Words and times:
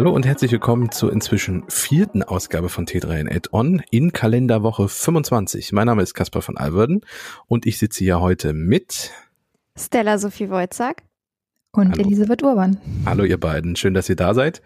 Hallo 0.00 0.12
und 0.12 0.24
herzlich 0.24 0.50
willkommen 0.50 0.90
zur 0.90 1.12
inzwischen 1.12 1.64
vierten 1.68 2.22
Ausgabe 2.22 2.70
von 2.70 2.86
T3N 2.86 3.30
Add-on 3.30 3.82
in 3.90 4.14
Kalenderwoche 4.14 4.88
25. 4.88 5.72
Mein 5.72 5.84
Name 5.84 6.00
ist 6.00 6.14
Caspar 6.14 6.40
von 6.40 6.56
Alverden 6.56 7.02
und 7.48 7.66
ich 7.66 7.76
sitze 7.76 8.04
hier 8.04 8.18
heute 8.18 8.54
mit 8.54 9.12
Stella 9.78 10.16
Sophie 10.16 10.48
Wojcak 10.48 11.02
und 11.72 11.92
Hallo. 11.92 12.02
Elisabeth 12.02 12.42
Urban. 12.42 12.78
Hallo 13.04 13.24
ihr 13.24 13.38
beiden, 13.38 13.76
schön, 13.76 13.92
dass 13.92 14.08
ihr 14.08 14.16
da 14.16 14.32
seid. 14.32 14.62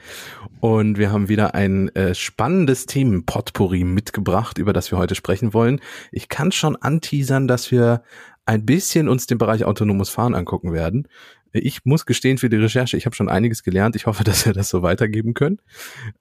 Und 0.61 0.99
wir 0.99 1.11
haben 1.11 1.29
wieder 1.29 1.57
ein 1.57 1.89
äh, 1.97 2.15
spannendes 2.15 2.87
Themenpotpourri 2.87 3.83
mitgebracht, 3.83 4.59
über 4.59 4.73
das 4.73 4.93
wir 4.93 4.99
heute 4.99 5.17
sprechen 5.17 5.53
wollen. 5.53 5.81
Ich 6.13 6.29
kann 6.29 6.53
schon 6.53 6.77
anteasern, 6.77 7.49
dass 7.49 7.73
wir 7.73 8.05
ein 8.47 8.65
bisschen 8.65 9.09
uns 9.09 9.27
den 9.27 9.39
Bereich 9.39 9.65
autonomes 9.65 10.11
Fahren 10.11 10.37
angucken 10.37 10.73
werden. 10.73 11.09
Ich 11.55 11.85
muss 11.85 12.05
gestehen 12.05 12.39
für 12.39 12.49
die 12.49 12.57
Recherche, 12.57 12.97
ich 12.97 13.07
habe 13.07 13.15
schon 13.15 13.29
einiges 13.29 13.63
gelernt. 13.63 13.95
Ich 13.95 14.07
hoffe, 14.07 14.25
dass 14.25 14.47
wir 14.47 14.53
das 14.53 14.69
so 14.69 14.83
weitergeben 14.83 15.35
können. 15.35 15.61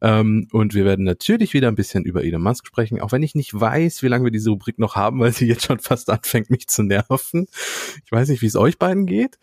Ähm, 0.02 0.48
und 0.52 0.74
wir 0.74 0.86
werden 0.86 1.06
natürlich 1.06 1.54
wieder 1.54 1.68
ein 1.68 1.76
bisschen 1.76 2.06
über 2.06 2.24
Elon 2.24 2.42
Musk 2.42 2.68
sprechen, 2.68 3.02
auch 3.02 3.12
wenn 3.12 3.24
ich 3.24 3.36
nicht 3.36 3.60
weiß, 3.60 4.04
wie 4.04 4.08
lange 4.08 4.26
wir 4.26 4.32
diese 4.32 4.52
Rubrik 4.52 4.80
noch 4.80 4.96
haben, 4.96 5.20
weil 5.20 5.32
sie 5.32 5.48
jetzt 5.48 5.66
schon 5.66 5.80
fast 5.80 6.10
anfängt, 6.10 6.50
mich 6.50 6.68
zu 6.68 6.84
nerven. 6.84 7.48
Ich 8.06 8.12
weiß 8.12 8.30
nicht, 8.30 8.42
wie 8.42 8.48
es 8.48 8.56
euch 8.56 8.78
beiden 8.78 9.06
geht. 9.06 9.38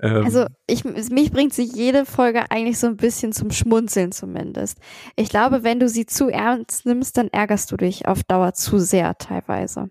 Ähm, 0.00 0.24
also 0.24 0.46
ich, 0.66 0.84
mich 0.84 1.30
bringt 1.30 1.54
sie 1.54 1.64
jede 1.64 2.04
Folge 2.04 2.50
eigentlich 2.50 2.78
so 2.78 2.88
ein 2.88 2.96
bisschen 2.96 3.32
zum 3.32 3.50
Schmunzeln 3.50 4.12
zumindest. 4.12 4.78
Ich 5.16 5.28
glaube, 5.28 5.62
wenn 5.62 5.80
du 5.80 5.88
sie 5.88 6.06
zu 6.06 6.28
ernst 6.28 6.86
nimmst, 6.86 7.16
dann 7.16 7.28
ärgerst 7.28 7.70
du 7.70 7.76
dich 7.76 8.06
auf 8.06 8.24
Dauer 8.24 8.54
zu 8.54 8.78
sehr 8.78 9.16
teilweise. 9.18 9.90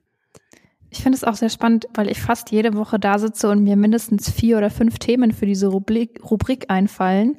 Ich 0.91 1.01
finde 1.01 1.15
es 1.15 1.23
auch 1.23 1.35
sehr 1.35 1.49
spannend, 1.49 1.87
weil 1.93 2.11
ich 2.11 2.21
fast 2.21 2.51
jede 2.51 2.73
Woche 2.75 2.99
da 2.99 3.17
sitze 3.17 3.49
und 3.49 3.63
mir 3.63 3.77
mindestens 3.77 4.29
vier 4.29 4.57
oder 4.57 4.69
fünf 4.69 4.99
Themen 4.99 5.31
für 5.31 5.45
diese 5.45 5.67
Rubrik, 5.67 6.19
Rubrik 6.29 6.65
einfallen. 6.69 7.37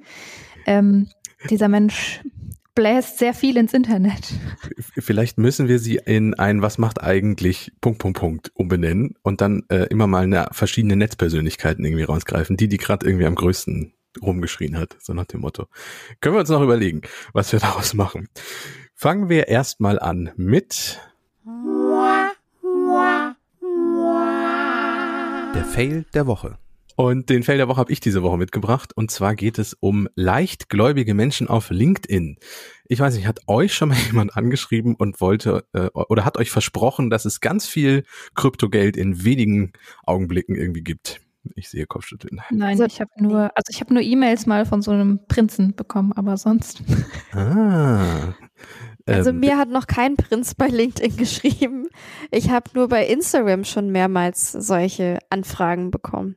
Ähm, 0.66 1.08
dieser 1.50 1.68
Mensch 1.68 2.22
bläst 2.74 3.18
sehr 3.18 3.34
viel 3.34 3.58
ins 3.58 3.74
Internet. 3.74 4.32
Vielleicht 4.98 5.36
müssen 5.36 5.68
wir 5.68 5.78
sie 5.78 5.96
in 5.96 6.32
ein 6.32 6.62
Was 6.62 6.78
macht 6.78 7.02
eigentlich 7.02 7.72
Punkt, 7.82 7.98
Punkt, 7.98 8.18
Punkt 8.18 8.52
umbenennen 8.54 9.16
und 9.22 9.42
dann 9.42 9.64
äh, 9.68 9.86
immer 9.90 10.06
mal 10.06 10.24
eine 10.24 10.48
verschiedene 10.52 10.96
Netzpersönlichkeiten 10.96 11.84
irgendwie 11.84 12.05
rausgreifen, 12.05 12.56
die, 12.56 12.68
die 12.68 12.78
gerade 12.78 13.06
irgendwie 13.06 13.27
am 13.27 13.34
größten 13.34 13.92
rumgeschrien 14.22 14.78
hat, 14.78 14.96
so 14.98 15.12
nach 15.12 15.27
dem 15.27 15.40
Motto. 15.40 15.66
Können 16.20 16.36
wir 16.36 16.40
uns 16.40 16.48
noch 16.48 16.62
überlegen, 16.62 17.02
was 17.34 17.52
wir 17.52 17.58
daraus 17.60 17.92
machen. 17.92 18.28
Fangen 18.94 19.28
wir 19.28 19.48
erstmal 19.48 19.98
an 19.98 20.30
mit 20.36 21.00
Der 25.55 25.64
Fail 25.64 26.06
der 26.14 26.27
Woche. 26.27 26.58
Und 26.97 27.31
den 27.31 27.42
Fail 27.42 27.56
der 27.56 27.69
Woche 27.69 27.78
habe 27.78 27.92
ich 27.92 28.00
diese 28.00 28.22
Woche 28.22 28.39
mitgebracht. 28.39 28.92
Und 28.97 29.11
zwar 29.11 29.34
geht 29.34 29.58
es 29.58 29.75
um 29.75 30.08
leichtgläubige 30.14 31.14
Menschen 31.14 31.48
auf 31.48 31.70
LinkedIn. 31.70 32.39
Ich 32.86 33.00
weiß 33.00 33.17
nicht, 33.17 33.27
hat 33.27 33.41
euch 33.47 33.75
schon 33.75 33.91
mal 33.91 33.98
jemand 34.06 34.36
angeschrieben 34.36 34.95
und 34.95 35.20
wollte 35.20 35.64
äh, 35.73 35.89
oder 35.92 36.25
hat 36.25 36.39
euch 36.39 36.50
versprochen, 36.50 37.11
dass 37.11 37.25
es 37.25 37.41
ganz 37.41 37.67
viel 37.67 38.05
Kryptogeld 38.34 38.97
in 38.97 39.25
wenigen 39.25 39.73
Augenblicken 40.05 40.55
irgendwie 40.55 40.83
gibt? 40.83 41.20
Ich 41.56 41.69
sehe 41.69 41.86
Kopfschütteln. 41.86 42.41
Nein, 42.50 42.80
ich 42.80 43.00
habe 43.00 43.11
nur, 43.19 43.50
also 43.56 43.70
ich 43.70 43.80
habe 43.80 43.92
nur 43.92 44.03
E-Mails 44.03 44.47
mal 44.47 44.64
von 44.64 44.80
so 44.80 44.92
einem 44.92 45.19
Prinzen 45.27 45.75
bekommen, 45.75 46.12
aber 46.12 46.36
sonst. 46.36 46.83
Ah. 47.33 48.34
Also 49.06 49.31
ähm, 49.31 49.41
mir 49.41 49.58
hat 49.58 49.69
noch 49.69 49.86
kein 49.86 50.17
Prinz 50.17 50.55
bei 50.55 50.69
LinkedIn 50.69 51.17
geschrieben. 51.19 51.89
Ich 52.31 52.50
habe 52.50 52.70
nur 52.75 52.89
bei 52.89 53.06
Instagram 53.06 53.64
schon 53.64 53.91
mehrmals 53.91 54.53
solche 54.53 55.19
Anfragen 55.31 55.91
bekommen. 55.91 56.36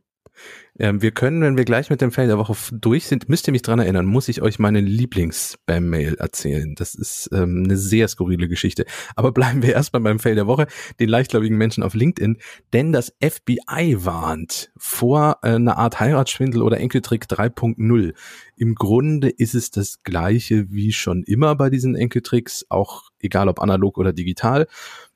Ähm, 0.77 1.01
wir 1.01 1.11
können, 1.11 1.41
wenn 1.41 1.57
wir 1.57 1.65
gleich 1.65 1.89
mit 1.89 2.01
dem 2.01 2.11
Fail 2.11 2.27
der 2.27 2.37
Woche 2.37 2.55
durch 2.71 3.05
sind, 3.05 3.29
müsst 3.29 3.47
ihr 3.47 3.51
mich 3.51 3.61
dran 3.61 3.79
erinnern, 3.79 4.05
muss 4.05 4.27
ich 4.27 4.41
euch 4.41 4.59
meine 4.59 4.81
Lieblings-Spam-Mail 4.81 6.15
erzählen. 6.15 6.75
Das 6.75 6.95
ist 6.95 7.29
ähm, 7.31 7.63
eine 7.63 7.77
sehr 7.77 8.07
skurrile 8.07 8.47
Geschichte. 8.47 8.85
Aber 9.15 9.31
bleiben 9.33 9.63
wir 9.63 9.73
erstmal 9.73 10.01
beim 10.01 10.19
Fail 10.19 10.35
der 10.35 10.47
Woche, 10.47 10.67
den 10.99 11.09
leichtgläubigen 11.09 11.57
Menschen 11.57 11.83
auf 11.83 11.93
LinkedIn, 11.93 12.37
denn 12.73 12.91
das 12.91 13.13
FBI 13.21 13.97
warnt 13.99 14.71
vor 14.75 15.39
äh, 15.43 15.55
einer 15.55 15.77
Art 15.77 15.99
Heiratsschwindel 15.99 16.61
oder 16.61 16.77
Enkeltrick 16.77 17.25
3.0. 17.25 18.13
Im 18.57 18.75
Grunde 18.75 19.29
ist 19.29 19.55
es 19.55 19.71
das 19.71 20.03
gleiche 20.03 20.71
wie 20.71 20.91
schon 20.91 21.23
immer 21.23 21.55
bei 21.55 21.69
diesen 21.69 21.95
Enkeltricks, 21.95 22.65
auch 22.69 23.03
egal 23.19 23.47
ob 23.47 23.61
analog 23.61 23.97
oder 23.97 24.13
digital. 24.13 24.67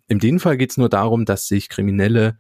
In 0.08 0.20
dem 0.20 0.40
Fall 0.40 0.58
geht 0.58 0.72
es 0.72 0.78
nur 0.78 0.90
darum, 0.90 1.26
dass 1.26 1.48
sich 1.48 1.70
Kriminelle 1.70 2.40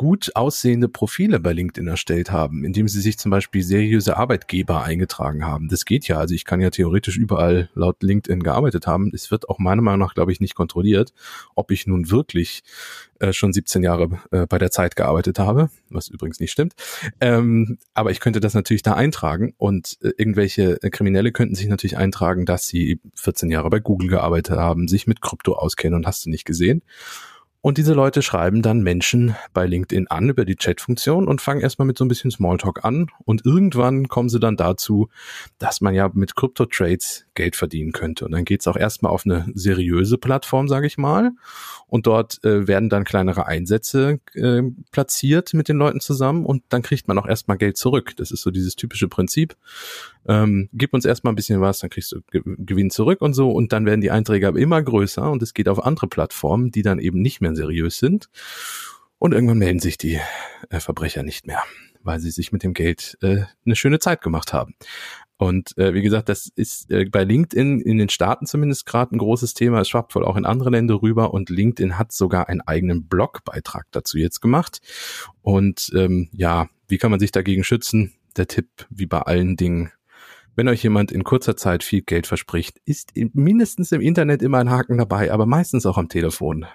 gut 0.00 0.34
aussehende 0.34 0.88
Profile 0.88 1.40
bei 1.40 1.52
LinkedIn 1.52 1.86
erstellt 1.86 2.30
haben, 2.32 2.64
indem 2.64 2.88
sie 2.88 3.02
sich 3.02 3.18
zum 3.18 3.30
Beispiel 3.30 3.62
seriöse 3.62 4.16
Arbeitgeber 4.16 4.82
eingetragen 4.82 5.44
haben. 5.44 5.68
Das 5.68 5.84
geht 5.84 6.08
ja. 6.08 6.16
Also 6.16 6.34
ich 6.34 6.46
kann 6.46 6.62
ja 6.62 6.70
theoretisch 6.70 7.18
überall 7.18 7.68
laut 7.74 8.02
LinkedIn 8.02 8.42
gearbeitet 8.42 8.86
haben. 8.86 9.10
Es 9.12 9.30
wird 9.30 9.50
auch 9.50 9.58
meiner 9.58 9.82
Meinung 9.82 10.00
nach, 10.00 10.14
glaube 10.14 10.32
ich, 10.32 10.40
nicht 10.40 10.54
kontrolliert, 10.54 11.12
ob 11.54 11.70
ich 11.70 11.86
nun 11.86 12.10
wirklich 12.10 12.62
äh, 13.18 13.34
schon 13.34 13.52
17 13.52 13.82
Jahre 13.82 14.22
äh, 14.30 14.46
bei 14.46 14.56
der 14.56 14.70
Zeit 14.70 14.96
gearbeitet 14.96 15.38
habe, 15.38 15.68
was 15.90 16.08
übrigens 16.08 16.40
nicht 16.40 16.52
stimmt. 16.52 16.72
Ähm, 17.20 17.76
aber 17.92 18.10
ich 18.10 18.20
könnte 18.20 18.40
das 18.40 18.54
natürlich 18.54 18.82
da 18.82 18.94
eintragen 18.94 19.52
und 19.58 19.98
äh, 20.00 20.12
irgendwelche 20.16 20.78
Kriminelle 20.78 21.30
könnten 21.30 21.54
sich 21.54 21.68
natürlich 21.68 21.98
eintragen, 21.98 22.46
dass 22.46 22.66
sie 22.66 23.00
14 23.16 23.50
Jahre 23.50 23.68
bei 23.68 23.80
Google 23.80 24.08
gearbeitet 24.08 24.56
haben, 24.56 24.88
sich 24.88 25.06
mit 25.06 25.20
Krypto 25.20 25.56
auskennen 25.56 25.98
und 25.98 26.06
hast 26.06 26.24
du 26.24 26.30
nicht 26.30 26.46
gesehen. 26.46 26.80
Und 27.62 27.76
diese 27.76 27.92
Leute 27.92 28.22
schreiben 28.22 28.62
dann 28.62 28.80
Menschen 28.82 29.36
bei 29.52 29.66
LinkedIn 29.66 30.08
an 30.08 30.30
über 30.30 30.46
die 30.46 30.56
Chat-Funktion 30.56 31.28
und 31.28 31.42
fangen 31.42 31.60
erstmal 31.60 31.84
mit 31.84 31.98
so 31.98 32.06
ein 32.06 32.08
bisschen 32.08 32.30
Smalltalk 32.30 32.86
an. 32.86 33.08
Und 33.26 33.44
irgendwann 33.44 34.08
kommen 34.08 34.30
sie 34.30 34.40
dann 34.40 34.56
dazu, 34.56 35.10
dass 35.58 35.82
man 35.82 35.94
ja 35.94 36.10
mit 36.14 36.36
Crypto-Trades 36.36 37.26
Geld 37.34 37.56
verdienen 37.56 37.92
könnte. 37.92 38.24
Und 38.24 38.32
dann 38.32 38.46
geht's 38.46 38.66
auch 38.66 38.76
erstmal 38.76 39.12
auf 39.12 39.26
eine 39.26 39.46
seriöse 39.54 40.16
Plattform, 40.16 40.68
sage 40.68 40.86
ich 40.86 40.96
mal. 40.96 41.32
Und 41.86 42.06
dort 42.06 42.42
äh, 42.44 42.66
werden 42.66 42.88
dann 42.88 43.04
kleinere 43.04 43.46
Einsätze 43.46 44.20
äh, 44.34 44.62
platziert 44.90 45.52
mit 45.52 45.68
den 45.68 45.76
Leuten 45.76 46.00
zusammen 46.00 46.46
und 46.46 46.62
dann 46.70 46.80
kriegt 46.80 47.08
man 47.08 47.18
auch 47.18 47.26
erstmal 47.26 47.58
Geld 47.58 47.76
zurück. 47.76 48.16
Das 48.16 48.30
ist 48.30 48.40
so 48.40 48.50
dieses 48.50 48.74
typische 48.74 49.08
Prinzip. 49.08 49.54
Ähm, 50.26 50.68
gib 50.72 50.94
uns 50.94 51.04
erstmal 51.04 51.32
ein 51.32 51.36
bisschen 51.36 51.60
was, 51.60 51.80
dann 51.80 51.90
kriegst 51.90 52.12
du 52.12 52.20
Gewinn 52.32 52.90
zurück 52.90 53.20
und 53.20 53.34
so. 53.34 53.50
Und 53.50 53.72
dann 53.72 53.86
werden 53.86 54.00
die 54.00 54.10
Einträge 54.10 54.48
aber 54.48 54.58
immer 54.58 54.82
größer 54.82 55.30
und 55.30 55.42
es 55.42 55.54
geht 55.54 55.68
auf 55.68 55.84
andere 55.84 56.08
Plattformen, 56.08 56.70
die 56.70 56.82
dann 56.82 56.98
eben 56.98 57.20
nicht 57.20 57.40
mehr 57.40 57.54
seriös 57.54 57.98
sind. 57.98 58.28
Und 59.18 59.32
irgendwann 59.32 59.58
melden 59.58 59.80
sich 59.80 59.98
die 59.98 60.18
äh, 60.70 60.80
Verbrecher 60.80 61.22
nicht 61.22 61.46
mehr, 61.46 61.62
weil 62.02 62.20
sie 62.20 62.30
sich 62.30 62.52
mit 62.52 62.62
dem 62.62 62.72
Geld 62.72 63.18
äh, 63.22 63.42
eine 63.64 63.76
schöne 63.76 63.98
Zeit 63.98 64.22
gemacht 64.22 64.52
haben. 64.52 64.74
Und 65.40 65.76
äh, 65.78 65.94
wie 65.94 66.02
gesagt, 66.02 66.28
das 66.28 66.50
ist 66.54 66.90
äh, 66.90 67.06
bei 67.06 67.24
LinkedIn 67.24 67.80
in 67.80 67.96
den 67.96 68.10
Staaten 68.10 68.44
zumindest 68.44 68.84
gerade 68.84 69.16
ein 69.16 69.18
großes 69.18 69.54
Thema. 69.54 69.80
Es 69.80 69.88
schwappt 69.88 70.14
wohl 70.14 70.24
auch 70.24 70.36
in 70.36 70.44
andere 70.44 70.68
Länder 70.68 71.00
rüber 71.00 71.32
und 71.32 71.48
LinkedIn 71.48 71.98
hat 71.98 72.12
sogar 72.12 72.50
einen 72.50 72.60
eigenen 72.60 73.08
Blogbeitrag 73.08 73.86
dazu 73.90 74.18
jetzt 74.18 74.40
gemacht. 74.40 74.82
Und 75.40 75.92
ähm, 75.94 76.28
ja, 76.32 76.68
wie 76.88 76.98
kann 76.98 77.10
man 77.10 77.20
sich 77.20 77.32
dagegen 77.32 77.64
schützen? 77.64 78.12
Der 78.36 78.48
Tipp, 78.48 78.68
wie 78.90 79.06
bei 79.06 79.20
allen 79.20 79.56
Dingen, 79.56 79.90
wenn 80.56 80.68
euch 80.68 80.82
jemand 80.82 81.12
in 81.12 81.24
kurzer 81.24 81.56
Zeit 81.56 81.84
viel 81.84 82.02
Geld 82.02 82.26
verspricht, 82.26 82.80
ist 82.84 83.12
mindestens 83.14 83.92
im 83.92 84.00
Internet 84.00 84.42
immer 84.42 84.58
ein 84.58 84.70
Haken 84.70 84.98
dabei, 84.98 85.32
aber 85.32 85.46
meistens 85.46 85.86
auch 85.86 85.98
am 85.98 86.08
Telefon 86.08 86.66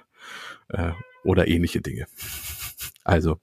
äh, 0.70 0.92
oder 1.24 1.48
ähnliche 1.48 1.82
Dinge. 1.82 2.08
Also 3.04 3.38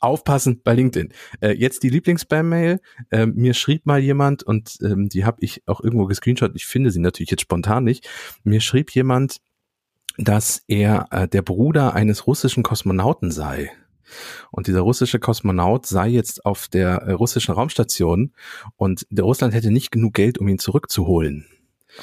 aufpassen 0.00 0.62
bei 0.62 0.74
LinkedIn. 0.74 1.12
Äh, 1.40 1.52
jetzt 1.52 1.82
die 1.82 1.88
Lieblings-Spam-Mail. 1.88 2.80
Äh, 3.10 3.26
mir 3.26 3.54
schrieb 3.54 3.84
mal 3.86 4.00
jemand 4.00 4.44
und 4.44 4.78
ähm, 4.82 5.08
die 5.08 5.24
habe 5.24 5.38
ich 5.40 5.66
auch 5.66 5.80
irgendwo 5.80 6.06
gescreenshot. 6.06 6.52
Ich 6.54 6.66
finde 6.66 6.90
sie 6.90 7.00
natürlich 7.00 7.30
jetzt 7.30 7.42
spontan 7.42 7.84
nicht. 7.84 8.08
Mir 8.44 8.60
schrieb 8.60 8.92
jemand, 8.92 9.38
dass 10.16 10.62
er 10.68 11.08
äh, 11.10 11.28
der 11.28 11.42
Bruder 11.42 11.94
eines 11.94 12.26
russischen 12.26 12.62
Kosmonauten 12.62 13.30
sei. 13.30 13.72
Und 14.50 14.66
dieser 14.66 14.80
russische 14.80 15.18
Kosmonaut 15.18 15.86
sei 15.86 16.08
jetzt 16.08 16.44
auf 16.44 16.68
der 16.68 17.02
äh, 17.02 17.12
russischen 17.12 17.52
Raumstation 17.52 18.32
und 18.76 19.06
der 19.10 19.24
Russland 19.24 19.54
hätte 19.54 19.70
nicht 19.70 19.90
genug 19.90 20.14
Geld, 20.14 20.38
um 20.38 20.48
ihn 20.48 20.58
zurückzuholen. 20.58 21.46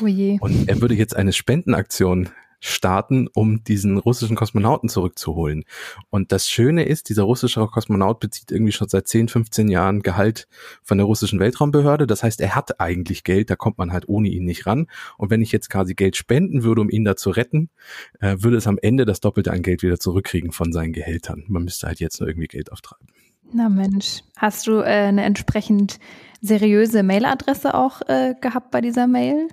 Oh 0.01 0.07
je. 0.07 0.37
Und 0.41 0.67
er 0.67 0.81
würde 0.81 0.95
jetzt 0.95 1.15
eine 1.15 1.33
Spendenaktion 1.33 2.29
starten, 2.59 3.27
um 3.33 3.63
diesen 3.63 3.97
russischen 3.97 4.35
Kosmonauten 4.35 4.89
zurückzuholen. 4.89 5.63
Und 6.09 6.31
das 6.31 6.49
Schöne 6.49 6.85
ist, 6.85 7.09
dieser 7.09 7.23
russische 7.23 7.65
Kosmonaut 7.67 8.19
bezieht 8.19 8.51
irgendwie 8.51 8.71
schon 8.71 8.89
seit 8.89 9.07
10, 9.07 9.27
15 9.29 9.67
Jahren 9.69 10.01
Gehalt 10.01 10.47
von 10.83 10.97
der 10.97 11.05
russischen 11.05 11.39
Weltraumbehörde. 11.39 12.07
Das 12.07 12.23
heißt, 12.23 12.41
er 12.41 12.55
hat 12.55 12.79
eigentlich 12.79 13.23
Geld, 13.23 13.49
da 13.49 13.55
kommt 13.55 13.77
man 13.77 13.91
halt 13.91 14.09
ohne 14.09 14.29
ihn 14.29 14.45
nicht 14.45 14.65
ran. 14.65 14.87
Und 15.17 15.29
wenn 15.29 15.41
ich 15.41 15.51
jetzt 15.51 15.69
quasi 15.69 15.93
Geld 15.93 16.15
spenden 16.15 16.63
würde, 16.63 16.81
um 16.81 16.89
ihn 16.89 17.05
da 17.05 17.15
zu 17.15 17.29
retten, 17.29 17.69
äh, 18.19 18.37
würde 18.39 18.57
es 18.57 18.67
am 18.67 18.79
Ende 18.81 19.05
das 19.05 19.19
Doppelte 19.19 19.51
an 19.51 19.61
Geld 19.61 19.83
wieder 19.83 19.99
zurückkriegen 19.99 20.51
von 20.51 20.71
seinen 20.71 20.93
Gehältern. 20.93 21.45
Man 21.47 21.63
müsste 21.63 21.87
halt 21.87 21.99
jetzt 21.99 22.19
nur 22.19 22.29
irgendwie 22.29 22.47
Geld 22.47 22.71
auftreiben. 22.71 23.07
Na 23.53 23.69
Mensch, 23.69 24.23
hast 24.35 24.67
du 24.67 24.79
äh, 24.79 25.07
eine 25.07 25.23
entsprechend 25.23 25.99
seriöse 26.41 27.03
Mailadresse 27.03 27.75
auch 27.75 28.01
äh, 28.07 28.35
gehabt 28.41 28.71
bei 28.71 28.81
dieser 28.81 29.07
Mail? 29.07 29.47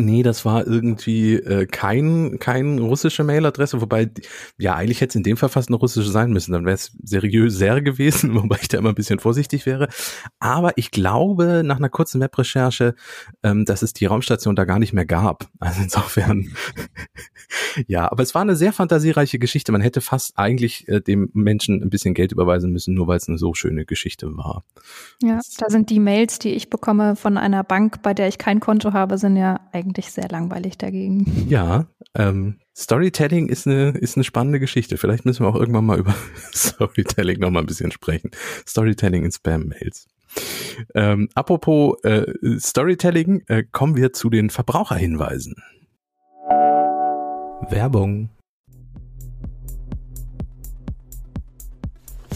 Nee, 0.00 0.22
das 0.22 0.44
war 0.44 0.66
irgendwie 0.66 1.34
äh, 1.34 1.66
kein, 1.66 2.38
kein 2.38 2.78
russische 2.78 3.22
Mailadresse, 3.22 3.80
wobei, 3.80 4.10
ja, 4.58 4.74
eigentlich 4.74 5.00
hätte 5.00 5.10
es 5.10 5.16
in 5.16 5.22
dem 5.22 5.36
Fall 5.36 5.48
fast 5.48 5.68
eine 5.68 5.76
russische 5.76 6.10
sein 6.10 6.32
müssen, 6.32 6.52
dann 6.52 6.64
wäre 6.64 6.74
es 6.74 6.92
seriöser 7.02 7.80
gewesen, 7.80 8.34
wobei 8.42 8.58
ich 8.62 8.68
da 8.68 8.78
immer 8.78 8.90
ein 8.90 8.94
bisschen 8.94 9.18
vorsichtig 9.18 9.66
wäre. 9.66 9.88
Aber 10.38 10.72
ich 10.76 10.90
glaube, 10.90 11.62
nach 11.64 11.76
einer 11.76 11.88
kurzen 11.88 12.20
Webrecherche, 12.20 12.94
ähm, 13.42 13.64
dass 13.64 13.82
es 13.82 13.92
die 13.92 14.06
Raumstation 14.06 14.56
da 14.56 14.64
gar 14.64 14.78
nicht 14.78 14.92
mehr 14.92 15.06
gab. 15.06 15.48
Also 15.62 15.82
insofern, 15.82 16.48
ja, 17.86 18.10
aber 18.10 18.22
es 18.22 18.34
war 18.34 18.42
eine 18.42 18.56
sehr 18.56 18.72
fantasiereiche 18.72 19.38
Geschichte. 19.38 19.72
Man 19.72 19.82
hätte 19.82 20.00
fast 20.00 20.36
eigentlich 20.36 20.88
äh, 20.88 21.00
dem 21.00 21.30
Menschen 21.34 21.82
ein 21.82 21.90
bisschen 21.90 22.14
Geld 22.14 22.32
überweisen 22.32 22.72
müssen, 22.72 22.94
nur 22.94 23.06
weil 23.06 23.18
es 23.18 23.28
eine 23.28 23.38
so 23.38 23.54
schöne 23.54 23.84
Geschichte 23.84 24.36
war. 24.36 24.64
Ja, 25.22 25.38
da 25.58 25.68
sind 25.68 25.90
die 25.90 26.00
Mails, 26.00 26.38
die 26.38 26.50
ich 26.50 26.70
bekomme 26.70 27.14
von 27.14 27.36
einer 27.36 27.62
Bank, 27.62 28.02
bei 28.02 28.14
der 28.14 28.26
ich 28.28 28.38
kein 28.38 28.58
Konto 28.58 28.94
habe, 28.94 29.18
sind 29.18 29.36
ja 29.36 29.60
eigentlich 29.72 29.89
sehr 29.98 30.28
langweilig 30.28 30.78
dagegen. 30.78 31.46
Ja, 31.48 31.86
ähm, 32.14 32.60
Storytelling 32.76 33.48
ist 33.48 33.66
eine, 33.66 33.90
ist 33.90 34.16
eine 34.16 34.24
spannende 34.24 34.60
Geschichte. 34.60 34.96
Vielleicht 34.96 35.24
müssen 35.24 35.44
wir 35.44 35.48
auch 35.48 35.56
irgendwann 35.56 35.86
mal 35.86 35.98
über 35.98 36.14
Storytelling 36.54 37.40
noch 37.40 37.50
mal 37.50 37.60
ein 37.60 37.66
bisschen 37.66 37.90
sprechen. 37.90 38.30
Storytelling 38.66 39.24
in 39.24 39.32
Spam-Mails. 39.32 40.06
Ähm, 40.94 41.28
apropos 41.34 41.96
äh, 42.04 42.32
Storytelling, 42.58 43.42
äh, 43.48 43.64
kommen 43.70 43.96
wir 43.96 44.12
zu 44.12 44.30
den 44.30 44.50
Verbraucherhinweisen. 44.50 45.56
Werbung. 47.68 48.30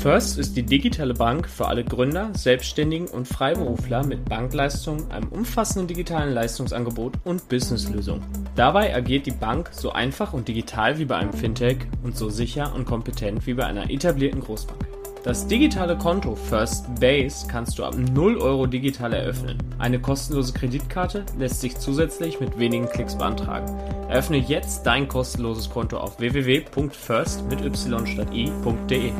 First 0.04 0.38
ist 0.38 0.54
die 0.54 0.62
digitale 0.62 1.14
Bank 1.14 1.48
für 1.48 1.66
alle 1.66 1.82
Gründer, 1.82 2.28
Selbstständigen 2.34 3.08
und 3.08 3.26
Freiberufler 3.26 4.04
mit 4.04 4.26
Bankleistungen, 4.26 5.10
einem 5.10 5.28
umfassenden 5.28 5.88
digitalen 5.88 6.34
Leistungsangebot 6.34 7.14
und 7.24 7.48
Businesslösungen. 7.48 8.22
Dabei 8.54 8.94
agiert 8.94 9.24
die 9.24 9.30
Bank 9.30 9.70
so 9.72 9.92
einfach 9.92 10.34
und 10.34 10.46
digital 10.46 10.98
wie 10.98 11.06
bei 11.06 11.16
einem 11.16 11.32
Fintech 11.32 11.78
und 12.02 12.18
so 12.18 12.28
sicher 12.28 12.74
und 12.74 12.84
kompetent 12.84 13.46
wie 13.46 13.54
bei 13.54 13.64
einer 13.64 13.88
etablierten 13.88 14.42
Großbank. 14.42 14.78
Das 15.22 15.46
digitale 15.46 15.96
Konto 15.96 16.34
First 16.34 16.84
Base 17.00 17.46
kannst 17.48 17.78
du 17.78 17.84
ab 17.84 17.96
0 17.96 18.36
Euro 18.36 18.66
digital 18.66 19.14
eröffnen. 19.14 19.56
Eine 19.78 19.98
kostenlose 19.98 20.52
Kreditkarte 20.52 21.24
lässt 21.38 21.62
sich 21.62 21.78
zusätzlich 21.78 22.40
mit 22.40 22.58
wenigen 22.58 22.90
Klicks 22.90 23.16
beantragen. 23.16 23.74
Eröffne 24.10 24.36
jetzt 24.36 24.82
dein 24.82 25.08
kostenloses 25.08 25.70
Konto 25.70 25.96
auf 25.96 26.18
www.first 26.18 27.48
mit 27.48 27.62
y 27.62 28.06
statt 28.06 28.28
i.de. 28.34 29.12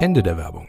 Ende 0.00 0.22
der 0.22 0.38
Werbung. 0.38 0.66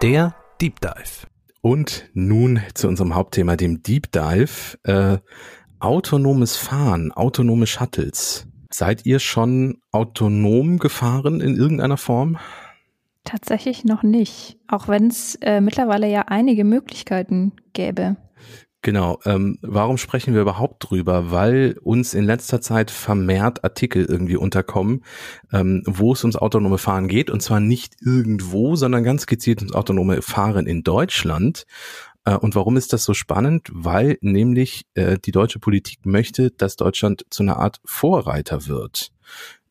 Der 0.00 0.36
Deep 0.60 0.80
Dive. 0.80 1.26
Und 1.60 2.08
nun 2.14 2.60
zu 2.74 2.86
unserem 2.86 3.16
Hauptthema, 3.16 3.56
dem 3.56 3.82
Deep 3.82 4.12
Dive. 4.12 4.78
Äh, 4.84 5.18
autonomes 5.80 6.56
Fahren, 6.56 7.10
autonome 7.10 7.66
Shuttles. 7.66 8.46
Seid 8.70 9.06
ihr 9.06 9.18
schon 9.18 9.78
autonom 9.90 10.78
gefahren 10.78 11.40
in 11.40 11.56
irgendeiner 11.56 11.96
Form? 11.96 12.38
Tatsächlich 13.24 13.84
noch 13.84 14.04
nicht, 14.04 14.56
auch 14.68 14.86
wenn 14.86 15.08
es 15.08 15.34
äh, 15.42 15.60
mittlerweile 15.60 16.08
ja 16.08 16.26
einige 16.28 16.62
Möglichkeiten 16.62 17.54
gäbe. 17.72 18.16
Genau. 18.86 19.18
Ähm, 19.24 19.58
warum 19.62 19.98
sprechen 19.98 20.32
wir 20.32 20.42
überhaupt 20.42 20.88
drüber? 20.88 21.32
Weil 21.32 21.76
uns 21.82 22.14
in 22.14 22.22
letzter 22.22 22.60
Zeit 22.60 22.92
vermehrt 22.92 23.64
Artikel 23.64 24.04
irgendwie 24.04 24.36
unterkommen, 24.36 25.02
ähm, 25.52 25.82
wo 25.86 26.12
es 26.12 26.22
ums 26.22 26.36
autonome 26.36 26.78
Fahren 26.78 27.08
geht. 27.08 27.28
Und 27.28 27.42
zwar 27.42 27.58
nicht 27.58 27.96
irgendwo, 28.00 28.76
sondern 28.76 29.02
ganz 29.02 29.26
gezielt 29.26 29.58
ums 29.58 29.74
autonome 29.74 30.22
Fahren 30.22 30.68
in 30.68 30.84
Deutschland. 30.84 31.66
Äh, 32.24 32.36
und 32.36 32.54
warum 32.54 32.76
ist 32.76 32.92
das 32.92 33.02
so 33.02 33.12
spannend? 33.12 33.70
Weil 33.72 34.18
nämlich 34.20 34.86
äh, 34.94 35.18
die 35.18 35.32
deutsche 35.32 35.58
Politik 35.58 36.06
möchte, 36.06 36.52
dass 36.52 36.76
Deutschland 36.76 37.26
zu 37.28 37.42
einer 37.42 37.56
Art 37.56 37.80
Vorreiter 37.84 38.68
wird 38.68 39.10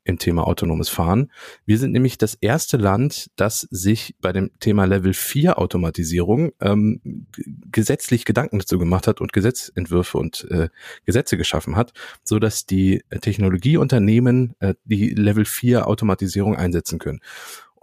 im 0.05 0.19
Thema 0.19 0.47
autonomes 0.47 0.87
Fahren. 0.87 1.31
Wir 1.65 1.77
sind 1.77 1.91
nämlich 1.91 2.17
das 2.17 2.35
erste 2.35 2.77
Land, 2.77 3.31
das 3.35 3.61
sich 3.71 4.15
bei 4.21 4.31
dem 4.31 4.51
Thema 4.59 4.85
Level 4.85 5.13
4 5.13 5.59
Automatisierung 5.59 6.53
ähm, 6.61 7.27
gesetzlich 7.71 8.23
Gedanken 8.23 8.59
dazu 8.59 8.77
gemacht 8.77 9.07
hat 9.07 9.19
und 9.19 9.33
Gesetzentwürfe 9.33 10.17
und 10.17 10.47
äh, 10.51 10.69
Gesetze 11.05 11.37
geschaffen 11.37 11.75
hat, 11.75 11.91
so 12.23 12.39
dass 12.39 12.65
die 12.65 13.03
Technologieunternehmen 13.21 14.55
äh, 14.59 14.75
die 14.85 15.09
Level 15.09 15.43
4 15.43 15.87
Automatisierung 15.87 16.55
einsetzen 16.55 16.99
können. 16.99 17.19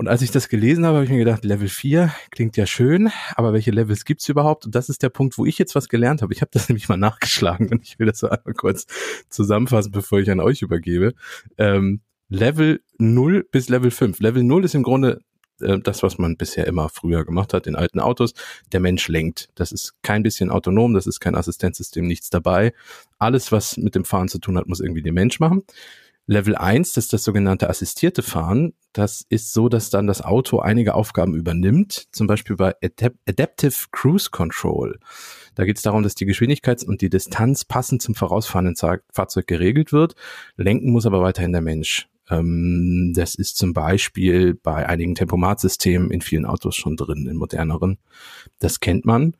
Und 0.03 0.09
als 0.09 0.23
ich 0.23 0.31
das 0.31 0.49
gelesen 0.49 0.85
habe, 0.87 0.97
habe 0.97 1.05
ich 1.05 1.13
mir 1.13 1.19
gedacht, 1.19 1.45
Level 1.45 1.69
4 1.69 2.13
klingt 2.31 2.57
ja 2.57 2.67
schön, 2.67 3.13
aber 3.37 3.53
welche 3.53 3.71
Levels 3.71 4.05
gibt's 4.05 4.29
überhaupt? 4.29 4.65
Und 4.67 4.75
das 4.75 4.89
ist 4.89 5.03
der 5.03 5.11
Punkt, 5.11 5.39
wo 5.39 5.47
ich 5.47 5.59
jetzt 5.59 5.75
was 5.75 5.89
gelernt 5.89 6.23
habe. 6.23 6.33
Ich 6.33 6.41
habe 6.41 6.51
das 6.53 6.69
nämlich 6.69 6.89
mal 6.89 6.97
nachgeschlagen 6.97 7.69
und 7.71 7.85
ich 7.85 7.99
will 7.99 8.07
das 8.07 8.19
so 8.19 8.29
einmal 8.29 8.55
kurz 8.55 8.87
zusammenfassen, 9.29 9.93
bevor 9.93 10.19
ich 10.21 10.31
an 10.31 10.41
euch 10.41 10.63
übergebe. 10.63 11.15
Ähm, 11.59 12.01
Level 12.33 12.81
0 12.97 13.47
bis 13.51 13.69
Level 13.69 13.91
5. 13.91 14.21
Level 14.21 14.43
0 14.43 14.65
ist 14.65 14.75
im 14.75 14.83
Grunde 14.83 15.21
äh, 15.61 15.79
das, 15.79 16.03
was 16.03 16.17
man 16.17 16.39
bisher 16.39 16.67
immer 16.67 16.89
früher 16.89 17.27
gemacht 17.27 17.53
hat 17.53 17.67
in 17.67 17.77
alten 17.77 18.01
Autos. 18.01 18.33
Der 18.73 18.81
Mensch 18.81 19.07
lenkt. 19.09 19.51
Das 19.55 19.71
ist 19.71 20.03
kein 20.03 20.23
bisschen 20.23 20.49
autonom, 20.49 20.95
das 20.95 21.07
ist 21.07 21.21
kein 21.21 21.35
Assistenzsystem, 21.35 22.07
nichts 22.07 22.31
dabei. 22.31 22.73
Alles, 23.19 23.53
was 23.53 23.77
mit 23.77 23.95
dem 23.95 24.07
Fahren 24.07 24.29
zu 24.29 24.39
tun 24.39 24.57
hat, 24.57 24.67
muss 24.67 24.81
irgendwie 24.81 25.03
der 25.03 25.13
Mensch 25.13 25.41
machen. 25.41 25.63
Level 26.27 26.57
1, 26.57 26.95
das 26.95 27.05
ist 27.05 27.13
das 27.13 27.25
sogenannte 27.25 27.69
assistierte 27.69 28.23
Fahren. 28.23 28.73
Das 28.95 29.27
ist 29.29 29.53
so, 29.53 29.69
dass 29.69 29.91
dann 29.91 30.07
das 30.07 30.23
Auto 30.23 30.61
einige 30.61 30.95
Aufgaben 30.95 31.35
übernimmt, 31.35 32.07
zum 32.13 32.29
Beispiel 32.29 32.57
bei 32.57 32.75
Adaptive 32.81 33.89
Cruise 33.91 34.31
Control. 34.31 34.99
Da 35.55 35.67
geht 35.67 35.77
es 35.77 35.83
darum, 35.83 36.03
dass 36.03 36.15
die 36.15 36.25
Geschwindigkeit 36.25 36.83
und 36.83 37.03
die 37.03 37.11
Distanz 37.11 37.67
passend 37.67 38.01
zum 38.01 38.15
vorausfahrenden 38.15 38.77
Fahrzeug 39.13 39.47
geregelt 39.47 39.93
wird. 39.93 40.15
Lenken 40.57 40.93
muss 40.93 41.05
aber 41.05 41.21
weiterhin 41.21 41.53
der 41.53 41.61
Mensch. 41.61 42.09
Ähm, 42.33 43.13
das 43.15 43.35
ist 43.35 43.57
zum 43.57 43.73
Beispiel 43.73 44.55
bei 44.55 44.89
einigen 44.89 45.15
Tempomatsystemen 45.15 46.11
in 46.11 46.21
vielen 46.21 46.47
Autos 46.47 46.77
schon 46.77 46.97
drin, 46.97 47.27
in 47.27 47.37
moderneren. 47.37 47.99
Das 48.59 48.81
kennt 48.81 49.05
man. 49.05 49.37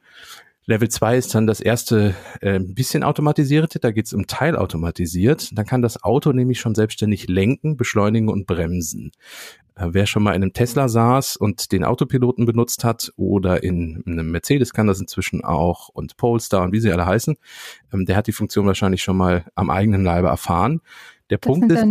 Level 0.65 0.89
2 0.89 1.17
ist 1.17 1.35
dann 1.35 1.49
das 1.49 1.61
erste 1.61 2.15
äh, 2.41 2.61
bisschen 2.61 3.03
automatisierte, 3.03 3.81
da 3.81 3.91
geht 3.91 4.07
es 4.07 4.13
um 4.13 4.29
teilautomatisiert. 4.29 5.59
Dann 5.59 5.67
kann 5.67 5.83
das 5.83 6.05
Auto 6.05 6.33
nämlich 6.33 6.61
schon 6.61 6.77
selbstständig 6.77 7.27
lenken, 7.27 7.77
beschleunigen 7.77 8.29
und 8.29 8.47
bremsen. 8.47 9.11
Äh, 9.75 9.89
wer 9.91 10.07
schon 10.07 10.23
mal 10.23 10.37
in 10.37 10.43
einem 10.43 10.53
Tesla 10.53 10.87
saß 10.87 11.37
und 11.37 11.73
den 11.73 11.83
Autopiloten 11.83 12.47
benutzt 12.47 12.85
hat 12.85 13.13
oder 13.17 13.65
in, 13.65 14.05
in 14.07 14.13
einem 14.13 14.31
Mercedes 14.31 14.73
kann 14.73 14.87
das 14.87 15.01
inzwischen 15.01 15.43
auch 15.43 15.89
und 15.89 16.17
Polestar 16.17 16.63
und 16.63 16.73
wie 16.73 16.81
sie 16.81 16.93
alle 16.93 17.07
heißen, 17.07 17.37
ähm, 17.93 18.05
der 18.07 18.17
hat 18.17 18.29
die 18.29 18.33
Funktion 18.33 18.67
wahrscheinlich 18.67 19.03
schon 19.03 19.17
mal 19.17 19.45
am 19.57 19.69
eigenen 19.69 20.05
Leibe 20.05 20.29
erfahren. 20.29 20.81
Der 21.31 21.39
das 21.39 21.47
Punkt 21.47 21.73
ist, 21.73 21.85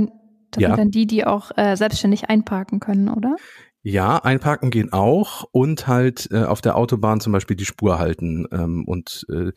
das 0.51 0.61
ja. 0.61 0.69
sind 0.69 0.79
dann 0.79 0.91
die, 0.91 1.07
die 1.07 1.25
auch 1.25 1.51
äh, 1.55 1.75
selbstständig 1.75 2.29
einparken 2.29 2.79
können, 2.79 3.09
oder? 3.09 3.35
Ja, 3.83 4.17
einparken 4.17 4.69
gehen 4.69 4.93
auch 4.93 5.45
und 5.51 5.87
halt 5.87 6.29
äh, 6.31 6.43
auf 6.43 6.61
der 6.61 6.75
Autobahn 6.75 7.19
zum 7.19 7.33
Beispiel 7.33 7.55
die 7.55 7.65
Spur 7.65 7.97
halten 7.97 8.45
ähm, 8.51 8.85
und 8.85 9.25
äh, 9.29 9.51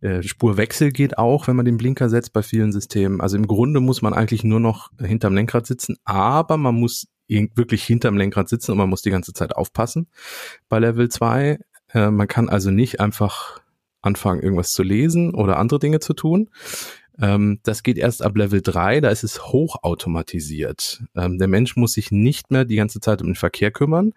äh, 0.00 0.22
Spurwechsel 0.22 0.90
geht 0.90 1.18
auch, 1.18 1.46
wenn 1.46 1.56
man 1.56 1.66
den 1.66 1.76
Blinker 1.76 2.08
setzt 2.08 2.32
bei 2.32 2.42
vielen 2.42 2.72
Systemen. 2.72 3.20
Also 3.20 3.36
im 3.36 3.46
Grunde 3.46 3.80
muss 3.80 4.02
man 4.02 4.12
eigentlich 4.12 4.42
nur 4.42 4.58
noch 4.58 4.90
hinterm 4.98 5.34
Lenkrad 5.34 5.66
sitzen, 5.66 5.96
aber 6.04 6.56
man 6.56 6.74
muss 6.74 7.06
wirklich 7.28 7.84
hinterm 7.84 8.16
Lenkrad 8.16 8.48
sitzen 8.48 8.72
und 8.72 8.78
man 8.78 8.88
muss 8.88 9.02
die 9.02 9.10
ganze 9.10 9.32
Zeit 9.32 9.54
aufpassen 9.54 10.08
bei 10.68 10.80
Level 10.80 11.08
2. 11.08 11.58
Äh, 11.92 12.10
man 12.10 12.26
kann 12.26 12.48
also 12.48 12.70
nicht 12.70 13.00
einfach 13.00 13.60
anfangen, 14.02 14.42
irgendwas 14.42 14.72
zu 14.72 14.82
lesen 14.82 15.34
oder 15.34 15.58
andere 15.58 15.78
Dinge 15.78 16.00
zu 16.00 16.14
tun. 16.14 16.48
Ähm, 17.20 17.60
das 17.62 17.82
geht 17.82 17.98
erst 17.98 18.22
ab 18.22 18.36
Level 18.36 18.62
3, 18.62 19.00
da 19.00 19.10
ist 19.10 19.24
es 19.24 19.46
hochautomatisiert. 19.46 21.02
Ähm, 21.14 21.38
der 21.38 21.48
Mensch 21.48 21.76
muss 21.76 21.92
sich 21.92 22.10
nicht 22.10 22.50
mehr 22.50 22.64
die 22.64 22.76
ganze 22.76 23.00
Zeit 23.00 23.20
um 23.20 23.28
den 23.28 23.34
Verkehr 23.34 23.70
kümmern. 23.70 24.12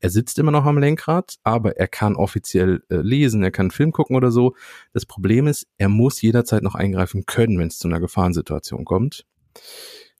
Er 0.00 0.10
sitzt 0.10 0.38
immer 0.38 0.52
noch 0.52 0.64
am 0.64 0.78
Lenkrad, 0.78 1.36
aber 1.42 1.76
er 1.76 1.88
kann 1.88 2.14
offiziell 2.16 2.82
äh, 2.90 2.96
lesen, 2.96 3.42
er 3.42 3.50
kann 3.50 3.70
Film 3.70 3.92
gucken 3.92 4.16
oder 4.16 4.30
so. 4.30 4.54
Das 4.92 5.04
Problem 5.06 5.46
ist, 5.46 5.66
er 5.78 5.88
muss 5.88 6.22
jederzeit 6.22 6.62
noch 6.62 6.74
eingreifen 6.74 7.26
können, 7.26 7.58
wenn 7.58 7.68
es 7.68 7.78
zu 7.78 7.88
einer 7.88 8.00
Gefahrensituation 8.00 8.84
kommt. 8.84 9.26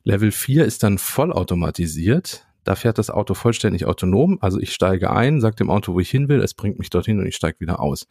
Level 0.02 0.32
4 0.32 0.64
ist 0.64 0.82
dann 0.82 0.98
vollautomatisiert. 0.98 2.46
Da 2.64 2.76
fährt 2.76 2.98
das 2.98 3.10
Auto 3.10 3.34
vollständig 3.34 3.84
autonom. 3.84 4.38
Also 4.40 4.58
ich 4.58 4.72
steige 4.72 5.10
ein, 5.10 5.40
sage 5.40 5.56
dem 5.56 5.70
Auto, 5.70 5.94
wo 5.94 6.00
ich 6.00 6.10
hin 6.10 6.28
will, 6.28 6.40
es 6.40 6.54
bringt 6.54 6.78
mich 6.78 6.90
dorthin 6.90 7.20
und 7.20 7.26
ich 7.26 7.36
steige 7.36 7.60
wieder 7.60 7.80
aus. 7.80 8.06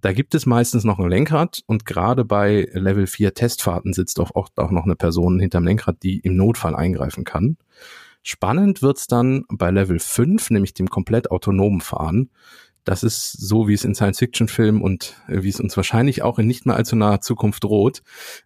Da 0.00 0.12
gibt 0.12 0.34
es 0.34 0.46
meistens 0.46 0.84
noch 0.84 0.98
ein 0.98 1.08
Lenkrad 1.08 1.62
und 1.66 1.84
gerade 1.84 2.24
bei 2.24 2.68
Level 2.72 3.06
4 3.06 3.34
Testfahrten 3.34 3.92
sitzt 3.92 4.20
oft 4.20 4.58
auch 4.58 4.70
noch 4.70 4.84
eine 4.84 4.96
Person 4.96 5.40
hinterm 5.40 5.64
Lenkrad, 5.64 6.02
die 6.02 6.20
im 6.20 6.36
Notfall 6.36 6.76
eingreifen 6.76 7.24
kann. 7.24 7.56
Spannend 8.22 8.82
wird's 8.82 9.06
dann 9.06 9.44
bei 9.48 9.70
Level 9.70 9.98
5, 9.98 10.50
nämlich 10.50 10.74
dem 10.74 10.88
komplett 10.88 11.30
autonomen 11.30 11.80
Fahren. 11.80 12.30
Das 12.84 13.02
ist 13.02 13.32
so, 13.32 13.68
wie 13.68 13.74
es 13.74 13.84
in 13.84 13.94
Science-Fiction-Filmen 13.94 14.80
und 14.80 15.16
äh, 15.28 15.42
wie 15.42 15.48
es 15.48 15.60
uns 15.60 15.76
wahrscheinlich 15.76 16.22
auch 16.22 16.38
in 16.38 16.46
nicht 16.46 16.66
mehr 16.66 16.76
allzu 16.76 16.96
naher 16.96 17.20
Zukunft 17.20 17.64
droht. 17.64 18.02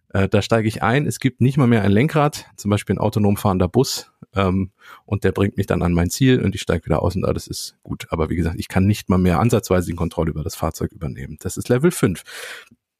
Äh, 0.09 0.27
da 0.27 0.41
steige 0.41 0.67
ich 0.67 0.83
ein. 0.83 1.05
Es 1.05 1.19
gibt 1.19 1.41
nicht 1.41 1.57
mal 1.57 1.67
mehr 1.67 1.83
ein 1.83 1.91
Lenkrad, 1.91 2.45
zum 2.57 2.71
Beispiel 2.71 2.95
ein 2.95 2.99
autonom 2.99 3.37
fahrender 3.37 3.67
Bus, 3.67 4.11
ähm, 4.35 4.71
und 5.05 5.23
der 5.23 5.31
bringt 5.31 5.57
mich 5.57 5.67
dann 5.67 5.81
an 5.81 5.93
mein 5.93 6.09
Ziel 6.09 6.41
und 6.41 6.55
ich 6.55 6.61
steige 6.61 6.85
wieder 6.85 7.01
aus 7.01 7.15
und 7.15 7.25
alles 7.25 7.47
ist 7.47 7.77
gut. 7.83 8.07
Aber 8.09 8.29
wie 8.29 8.35
gesagt, 8.35 8.55
ich 8.59 8.67
kann 8.67 8.85
nicht 8.85 9.09
mal 9.09 9.17
mehr 9.17 9.39
ansatzweise 9.39 9.87
die 9.87 9.95
Kontrolle 9.95 10.31
über 10.31 10.43
das 10.43 10.55
Fahrzeug 10.55 10.91
übernehmen. 10.91 11.37
Das 11.39 11.57
ist 11.57 11.69
Level 11.69 11.91
5. 11.91 12.23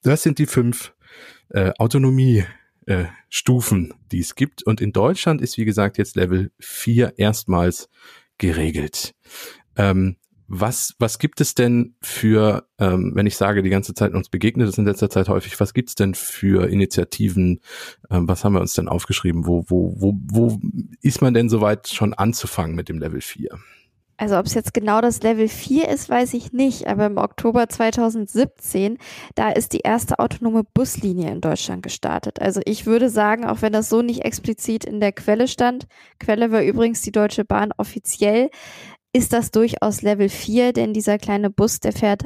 Das 0.01 0.23
sind 0.23 0.39
die 0.39 0.45
fünf 0.45 0.93
äh, 1.49 1.71
Autonomie. 1.77 2.45
Äh, 2.85 3.05
die 4.11 4.19
es 4.19 4.35
gibt. 4.35 4.63
Und 4.63 4.81
in 4.81 4.91
Deutschland 4.91 5.41
ist, 5.41 5.57
wie 5.57 5.63
gesagt, 5.63 5.97
jetzt 5.97 6.15
Level 6.17 6.51
4 6.59 7.13
erstmals 7.17 7.89
geregelt. 8.37 9.15
Ähm, 9.77 10.17
was, 10.47 10.95
was 10.99 11.19
gibt 11.19 11.41
es 11.41 11.55
denn 11.55 11.95
für, 12.01 12.67
ähm, 12.79 13.11
wenn 13.15 13.25
ich 13.25 13.37
sage, 13.37 13.63
die 13.63 13.69
ganze 13.69 13.93
Zeit 13.93 14.13
uns 14.13 14.29
begegnet 14.29 14.67
es 14.67 14.77
in 14.77 14.85
letzter 14.85 15.09
Zeit 15.09 15.29
häufig, 15.29 15.59
was 15.59 15.73
gibt 15.73 15.89
es 15.89 15.95
denn 15.95 16.15
für 16.15 16.69
Initiativen, 16.69 17.61
ähm, 18.09 18.27
was 18.27 18.43
haben 18.43 18.53
wir 18.53 18.61
uns 18.61 18.73
denn 18.73 18.87
aufgeschrieben, 18.87 19.45
wo, 19.45 19.65
wo, 19.67 19.95
wo, 19.97 20.13
wo 20.25 20.59
ist 21.01 21.21
man 21.21 21.33
denn 21.33 21.49
soweit 21.49 21.87
schon 21.87 22.13
anzufangen 22.13 22.75
mit 22.75 22.89
dem 22.89 22.99
Level 22.99 23.21
4? 23.21 23.57
Also 24.17 24.37
ob 24.37 24.45
es 24.45 24.53
jetzt 24.53 24.73
genau 24.73 25.01
das 25.01 25.21
Level 25.23 25.47
4 25.47 25.89
ist, 25.89 26.07
weiß 26.07 26.35
ich 26.35 26.53
nicht, 26.53 26.87
aber 26.87 27.07
im 27.07 27.17
Oktober 27.17 27.67
2017, 27.67 28.97
da 29.35 29.49
ist 29.49 29.73
die 29.73 29.79
erste 29.79 30.19
autonome 30.19 30.63
Buslinie 30.63 31.31
in 31.31 31.41
Deutschland 31.41 31.81
gestartet. 31.81 32.39
Also 32.39 32.61
ich 32.65 32.85
würde 32.85 33.09
sagen, 33.09 33.43
auch 33.45 33.61
wenn 33.61 33.73
das 33.73 33.89
so 33.89 34.01
nicht 34.01 34.23
explizit 34.23 34.85
in 34.85 34.99
der 34.99 35.13
Quelle 35.13 35.47
stand, 35.47 35.87
Quelle 36.19 36.51
war 36.51 36.61
übrigens 36.61 37.01
die 37.01 37.11
Deutsche 37.11 37.43
Bahn 37.43 37.71
offiziell, 37.77 38.49
ist 39.13 39.31
das 39.31 39.51
durchaus 39.51 40.01
Level 40.01 40.27
4, 40.27 40.73
denn 40.73 40.93
dieser 40.93 41.17
kleine 41.17 41.49
Bus, 41.49 41.79
der 41.79 41.93
fährt 41.93 42.23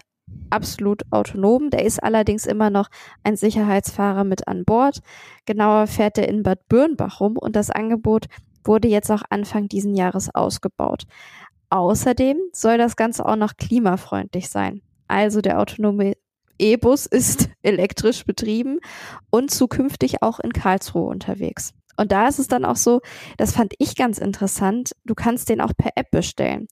absolut 0.50 1.04
autonom. 1.12 1.70
Der 1.70 1.86
ist 1.86 2.02
allerdings 2.02 2.46
immer 2.46 2.70
noch 2.70 2.90
ein 3.24 3.36
Sicherheitsfahrer 3.36 4.24
mit 4.24 4.48
an 4.48 4.66
Bord. 4.66 5.02
Genauer 5.46 5.88
fährt 5.88 6.18
er 6.18 6.28
in 6.28 6.44
Bad 6.44 6.68
Birnbach 6.70 7.20
rum 7.20 7.38
und 7.38 7.56
das 7.56 7.70
Angebot 7.70 8.26
wurde 8.64 8.88
jetzt 8.88 9.12
auch 9.12 9.24
Anfang 9.30 9.68
diesen 9.68 9.96
Jahres 9.96 10.34
ausgebaut. 10.34 11.04
Außerdem 11.70 12.38
soll 12.54 12.78
das 12.78 12.96
Ganze 12.96 13.26
auch 13.26 13.36
noch 13.36 13.58
klimafreundlich 13.58 14.50
sein. 14.50 14.82
Also 15.08 15.42
der 15.42 15.60
autonome 15.60 16.14
E-Bus 16.60 17.06
ist 17.06 17.50
elektrisch 17.62 18.26
betrieben 18.26 18.80
und 19.30 19.52
zukünftig 19.52 20.22
auch 20.22 20.40
in 20.40 20.54
Karlsruhe 20.54 21.08
unterwegs. 21.08 21.74
Und 21.98 22.12
da 22.12 22.28
ist 22.28 22.40
es 22.40 22.48
dann 22.48 22.66
auch 22.66 22.76
so, 22.76 23.02
das 23.38 23.54
fand 23.54 23.74
ich 23.80 23.96
ganz 23.96 24.18
interessant, 24.18 24.92
du 25.06 25.16
kannst 25.16 25.50
den 25.50 25.62
auch 25.62 25.74
per 25.76 25.92
App 25.96 26.12
bestellen. 26.12 26.68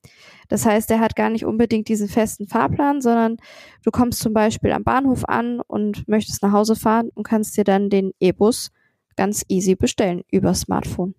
Das 0.48 0.66
heißt, 0.66 0.90
der 0.90 1.00
hat 1.00 1.16
gar 1.16 1.30
nicht 1.30 1.46
unbedingt 1.46 1.90
diesen 1.90 2.08
festen 2.08 2.48
Fahrplan, 2.48 3.02
sondern 3.02 3.38
du 3.84 3.92
kommst 3.92 4.20
zum 4.20 4.34
Beispiel 4.34 4.72
am 4.72 4.84
Bahnhof 4.84 5.26
an 5.28 5.62
und 5.62 6.08
möchtest 6.08 6.44
nach 6.44 6.52
Hause 6.52 6.76
fahren 6.76 7.10
und 7.14 7.24
kannst 7.24 7.58
dir 7.58 7.64
dann 7.64 7.90
den 7.90 8.12
E-Bus 8.20 8.72
ganz 9.16 9.44
easy 9.48 9.76
bestellen 9.76 10.22
über 10.32 10.54
Smartphone. 10.54 11.16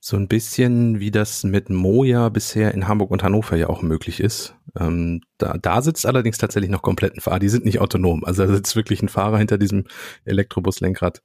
So 0.00 0.16
ein 0.16 0.28
bisschen 0.28 1.00
wie 1.00 1.10
das 1.10 1.44
mit 1.44 1.70
Moja 1.70 2.28
bisher 2.28 2.74
in 2.74 2.88
Hamburg 2.88 3.10
und 3.10 3.22
Hannover 3.22 3.56
ja 3.56 3.68
auch 3.68 3.80
möglich 3.80 4.20
ist. 4.20 4.54
Ähm, 4.78 5.22
da, 5.38 5.56
da 5.56 5.80
sitzt 5.80 6.04
allerdings 6.04 6.36
tatsächlich 6.36 6.70
noch 6.70 6.82
komplett 6.82 7.16
ein 7.16 7.20
Fahrer. 7.20 7.38
Die 7.38 7.48
sind 7.48 7.64
nicht 7.64 7.80
autonom. 7.80 8.24
Also 8.24 8.44
da 8.46 8.54
sitzt 8.54 8.76
wirklich 8.76 9.02
ein 9.02 9.08
Fahrer 9.08 9.38
hinter 9.38 9.56
diesem 9.56 9.84
Elektrobus-Lenkrad. 10.26 11.22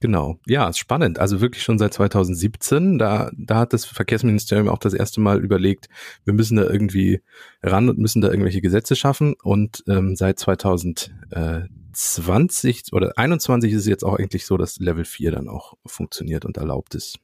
Genau. 0.00 0.38
Ja, 0.46 0.68
ist 0.68 0.78
spannend. 0.78 1.18
Also 1.18 1.40
wirklich 1.40 1.62
schon 1.62 1.78
seit 1.78 1.94
2017. 1.94 2.98
Da, 2.98 3.30
da 3.36 3.60
hat 3.60 3.72
das 3.72 3.86
Verkehrsministerium 3.86 4.68
auch 4.68 4.78
das 4.78 4.94
erste 4.94 5.20
Mal 5.20 5.42
überlegt, 5.42 5.88
wir 6.24 6.34
müssen 6.34 6.56
da 6.56 6.64
irgendwie 6.64 7.22
ran 7.62 7.88
und 7.88 7.98
müssen 7.98 8.20
da 8.20 8.28
irgendwelche 8.28 8.60
Gesetze 8.60 8.96
schaffen. 8.96 9.34
Und 9.42 9.84
ähm, 9.88 10.16
seit 10.16 10.38
2020 10.38 12.92
oder 12.92 13.16
21 13.16 13.72
ist 13.72 13.80
es 13.80 13.86
jetzt 13.86 14.04
auch 14.04 14.18
eigentlich 14.18 14.44
so, 14.44 14.56
dass 14.56 14.78
Level 14.78 15.04
4 15.04 15.32
dann 15.32 15.48
auch 15.48 15.74
funktioniert 15.86 16.44
und 16.44 16.58
erlaubt 16.58 16.94
ist. 16.94 17.18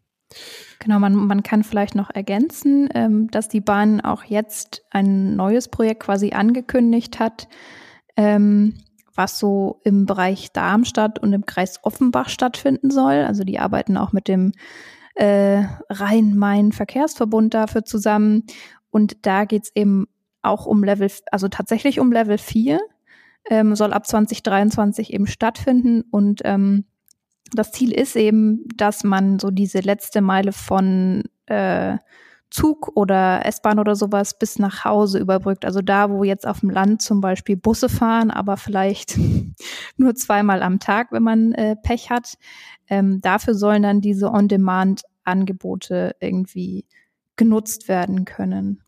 Genau, 0.79 0.99
man, 0.99 1.15
man 1.15 1.43
kann 1.43 1.63
vielleicht 1.63 1.95
noch 1.95 2.09
ergänzen, 2.09 2.89
ähm, 2.95 3.31
dass 3.31 3.49
die 3.49 3.61
Bahn 3.61 4.01
auch 4.01 4.25
jetzt 4.25 4.83
ein 4.91 5.37
neues 5.37 5.69
Projekt 5.69 6.05
quasi 6.05 6.33
angekündigt 6.33 7.19
hat. 7.19 7.49
Ähm, 8.17 8.79
was 9.15 9.39
so 9.39 9.81
im 9.85 10.07
Bereich 10.07 10.53
Darmstadt 10.53 11.19
und 11.19 11.33
im 11.33 11.47
Kreis 11.47 11.81
Offenbach 11.83 12.29
stattfinden 12.29 12.91
soll. 12.91 13.25
Also 13.25 13.45
die 13.45 13.59
arbeiten 13.59 13.97
auch 13.97 14.13
mit 14.13 14.29
dem 14.29 14.53
äh, 15.15 15.65
Rhein-Main-Verkehrsverbund 15.91 17.55
dafür 17.55 17.85
zusammen. 17.85 18.45
Und 18.91 19.27
da 19.27 19.45
geht's 19.45 19.71
eben 19.75 20.07
auch 20.43 20.67
um 20.67 20.83
Level, 20.83 21.11
also 21.31 21.49
tatsächlich 21.49 22.01
um 22.01 22.13
Level 22.13 22.39
4, 22.39 22.81
ähm, 23.51 23.75
soll 23.75 23.93
ab 23.93 24.07
2023 24.07 25.13
eben 25.13 25.27
stattfinden. 25.27 26.03
Und 26.11 26.43
ähm, 26.45 26.85
das 27.53 27.73
Ziel 27.73 27.93
ist 27.93 28.17
eben, 28.17 28.65
dass 28.77 29.05
man 29.05 29.39
so 29.39 29.51
diese 29.51 29.81
letzte 29.81 30.21
Meile 30.21 30.53
von 30.53 31.25
äh, 31.47 31.99
Zug 32.53 32.93
oder 32.95 33.47
S-Bahn 33.47 33.79
oder 33.79 33.97
sowas 33.97 34.39
bis 34.39 34.59
nach 34.59 34.85
Hause 34.85 35.19
überbrückt. 35.19 35.65
Also 35.65 35.81
da, 35.81 36.11
wo 36.11 36.23
jetzt 36.23 36.47
auf 36.47 36.61
dem 36.61 36.71
Land 36.71 37.01
zum 37.01 37.21
Beispiel 37.21 37.57
Busse 37.57 37.89
fahren, 37.89 38.31
aber 38.31 38.57
vielleicht 38.57 39.19
nur 39.97 40.15
zweimal 40.15 40.63
am 40.63 40.79
Tag, 40.79 41.13
wenn 41.13 41.23
man 41.23 41.53
äh, 41.53 41.77
Pech 41.83 42.11
hat. 42.11 42.35
Ähm, 42.89 43.21
dafür 43.23 43.55
sollen 43.55 43.83
dann 43.83 44.01
diese 44.01 44.31
On-Demand-Angebote 44.31 46.15
irgendwie 46.21 46.85
genutzt 47.37 47.89
werden 47.89 48.27
können. 48.27 48.83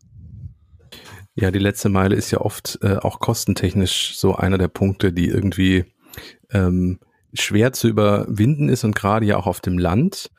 Ja, 1.33 1.51
die 1.51 1.59
letzte 1.59 1.89
Meile 1.89 2.15
ist 2.15 2.31
ja 2.31 2.41
oft 2.41 2.79
äh, 2.83 2.97
auch 2.97 3.19
kostentechnisch 3.19 4.15
so 4.15 4.35
einer 4.35 4.57
der 4.57 4.67
Punkte, 4.67 5.11
die 5.11 5.27
irgendwie 5.27 5.85
ähm, 6.51 6.99
schwer 7.33 7.73
zu 7.73 7.87
überwinden 7.87 8.69
ist 8.69 8.83
und 8.83 8.95
gerade 8.95 9.25
ja 9.25 9.37
auch 9.37 9.47
auf 9.47 9.59
dem 9.59 9.77
Land 9.77 10.29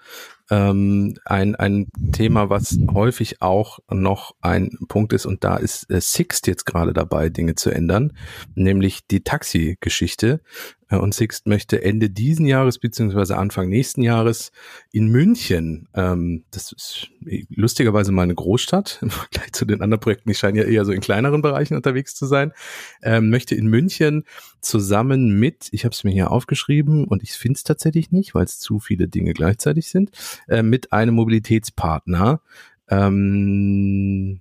ähm, 0.50 1.14
ein, 1.24 1.54
ein 1.56 1.88
Thema, 2.12 2.50
was 2.50 2.78
häufig 2.92 3.42
auch 3.42 3.78
noch 3.90 4.34
ein 4.40 4.70
Punkt 4.88 5.12
ist 5.12 5.26
und 5.26 5.44
da 5.44 5.56
ist 5.56 5.90
äh, 5.90 6.00
Sixt 6.00 6.46
jetzt 6.46 6.64
gerade 6.64 6.92
dabei, 6.92 7.28
Dinge 7.28 7.54
zu 7.54 7.70
ändern, 7.70 8.12
nämlich 8.54 9.06
die 9.06 9.22
Taxi-Geschichte. 9.22 10.40
Äh, 10.88 10.96
und 10.96 11.14
Sixt 11.14 11.46
möchte 11.46 11.82
Ende 11.82 12.10
diesen 12.10 12.46
Jahres 12.46 12.78
beziehungsweise 12.78 13.36
Anfang 13.36 13.68
nächsten 13.68 14.02
Jahres 14.02 14.52
in 14.92 15.08
München, 15.08 15.88
ähm, 15.94 16.44
das 16.50 16.72
ist 16.72 17.08
lustigerweise 17.48 18.12
mal 18.12 18.22
eine 18.22 18.34
Großstadt 18.34 18.98
im 19.02 19.10
Vergleich 19.10 19.52
zu 19.52 19.64
den 19.64 19.82
anderen 19.82 20.00
Projekten, 20.00 20.28
die 20.28 20.34
scheinen 20.34 20.56
ja 20.56 20.64
eher 20.64 20.84
so 20.84 20.92
in 20.92 21.00
kleineren 21.00 21.42
Bereichen 21.42 21.74
unterwegs 21.74 22.14
zu 22.14 22.26
sein, 22.26 22.52
ähm, 23.02 23.30
möchte 23.30 23.54
in 23.54 23.66
München 23.66 24.24
zusammen 24.60 25.38
mit, 25.38 25.68
ich 25.72 25.84
habe 25.84 25.92
es 25.92 26.04
mir 26.04 26.12
hier 26.12 26.30
aufgeschrieben 26.30 27.04
und 27.04 27.22
ich 27.22 27.32
finde 27.32 27.56
es 27.56 27.64
tatsächlich 27.64 28.10
nicht, 28.10 28.34
weil 28.34 28.44
es 28.44 28.58
zu 28.58 28.78
viele 28.78 29.08
Dinge 29.08 29.32
gleichzeitig 29.32 29.88
sind, 29.88 30.10
äh, 30.48 30.62
mit 30.62 30.92
einem 30.92 31.14
Mobilitätspartner, 31.14 32.40
ähm, 32.88 34.40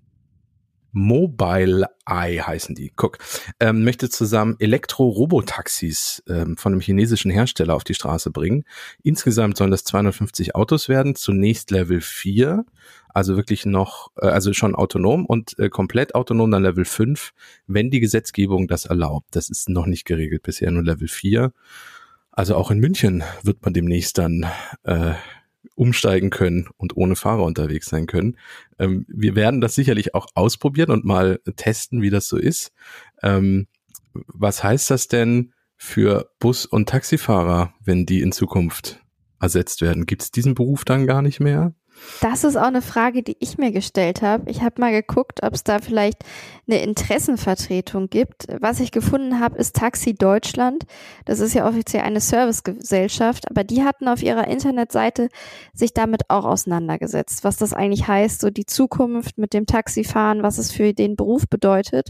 Mobile 0.95 1.87
Eye 2.05 2.41
heißen 2.41 2.73
die. 2.73 2.93
Guck, 2.95 3.17
ähm, 3.59 3.83
möchte 3.83 4.09
zusammen 4.09 4.55
Elektro-Robotaxis 4.59 6.23
ähm, 6.29 6.55
von 6.55 6.71
einem 6.71 6.79
chinesischen 6.79 7.29
Hersteller 7.31 7.75
auf 7.75 7.83
die 7.83 7.93
Straße 7.93 8.31
bringen. 8.31 8.63
Insgesamt 9.03 9.57
sollen 9.57 9.71
das 9.71 9.83
250 9.83 10.55
Autos 10.55 10.87
werden. 10.87 11.15
Zunächst 11.15 11.69
Level 11.69 11.99
4, 11.99 12.63
also 13.09 13.35
wirklich 13.35 13.65
noch, 13.65 14.11
äh, 14.21 14.27
also 14.27 14.53
schon 14.53 14.73
autonom 14.73 15.25
und 15.25 15.59
äh, 15.59 15.67
komplett 15.67 16.15
autonom 16.15 16.49
dann 16.49 16.63
Level 16.63 16.85
5, 16.85 17.33
wenn 17.67 17.89
die 17.89 17.99
Gesetzgebung 17.99 18.69
das 18.69 18.85
erlaubt. 18.85 19.27
Das 19.31 19.49
ist 19.49 19.67
noch 19.67 19.87
nicht 19.87 20.05
geregelt 20.05 20.43
bisher, 20.43 20.71
nur 20.71 20.83
Level 20.83 21.09
4. 21.09 21.51
Also 22.31 22.55
auch 22.55 22.71
in 22.71 22.79
München 22.79 23.21
wird 23.43 23.63
man 23.63 23.73
demnächst 23.73 24.17
dann 24.17 24.45
äh, 24.83 25.13
umsteigen 25.75 26.29
können 26.29 26.67
und 26.77 26.95
ohne 26.95 27.15
Fahrer 27.15 27.43
unterwegs 27.43 27.87
sein 27.87 28.07
können. 28.07 28.37
Ähm, 28.79 29.05
wir 29.07 29.35
werden 29.35 29.61
das 29.61 29.75
sicherlich 29.75 30.13
auch 30.13 30.27
ausprobieren 30.35 30.91
und 30.91 31.05
mal 31.05 31.39
testen, 31.55 32.01
wie 32.01 32.09
das 32.09 32.27
so 32.27 32.37
ist. 32.37 32.71
Ähm, 33.23 33.67
was 34.13 34.63
heißt 34.63 34.91
das 34.91 35.07
denn 35.07 35.53
für 35.77 36.31
Bus- 36.39 36.65
und 36.65 36.89
Taxifahrer, 36.89 37.73
wenn 37.83 38.05
die 38.05 38.21
in 38.21 38.31
Zukunft 38.31 39.01
ersetzt 39.39 39.81
werden? 39.81 40.05
Gibt 40.05 40.21
es 40.23 40.31
diesen 40.31 40.55
Beruf 40.55 40.85
dann 40.85 41.05
gar 41.07 41.21
nicht 41.21 41.39
mehr? 41.39 41.73
Das 42.21 42.43
ist 42.43 42.55
auch 42.55 42.67
eine 42.67 42.81
Frage, 42.81 43.23
die 43.23 43.37
ich 43.39 43.57
mir 43.57 43.71
gestellt 43.71 44.21
habe. 44.21 44.49
Ich 44.49 44.61
habe 44.61 44.79
mal 44.81 44.91
geguckt, 44.91 45.43
ob 45.43 45.53
es 45.53 45.63
da 45.63 45.79
vielleicht 45.79 46.23
eine 46.67 46.81
Interessenvertretung 46.81 48.09
gibt. 48.09 48.47
Was 48.59 48.79
ich 48.79 48.91
gefunden 48.91 49.39
habe, 49.39 49.57
ist 49.57 49.75
Taxi 49.75 50.13
Deutschland. 50.13 50.85
Das 51.25 51.39
ist 51.39 51.53
ja 51.53 51.67
offiziell 51.67 52.03
eine 52.03 52.21
Servicegesellschaft, 52.21 53.49
aber 53.49 53.63
die 53.63 53.83
hatten 53.83 54.07
auf 54.07 54.23
ihrer 54.23 54.47
Internetseite 54.47 55.29
sich 55.73 55.93
damit 55.93 56.29
auch 56.29 56.45
auseinandergesetzt, 56.45 57.43
was 57.43 57.57
das 57.57 57.73
eigentlich 57.73 58.07
heißt, 58.07 58.41
so 58.41 58.49
die 58.49 58.65
Zukunft 58.65 59.37
mit 59.37 59.53
dem 59.53 59.65
Taxifahren, 59.65 60.43
was 60.43 60.57
es 60.57 60.71
für 60.71 60.93
den 60.93 61.15
Beruf 61.15 61.47
bedeutet. 61.49 62.09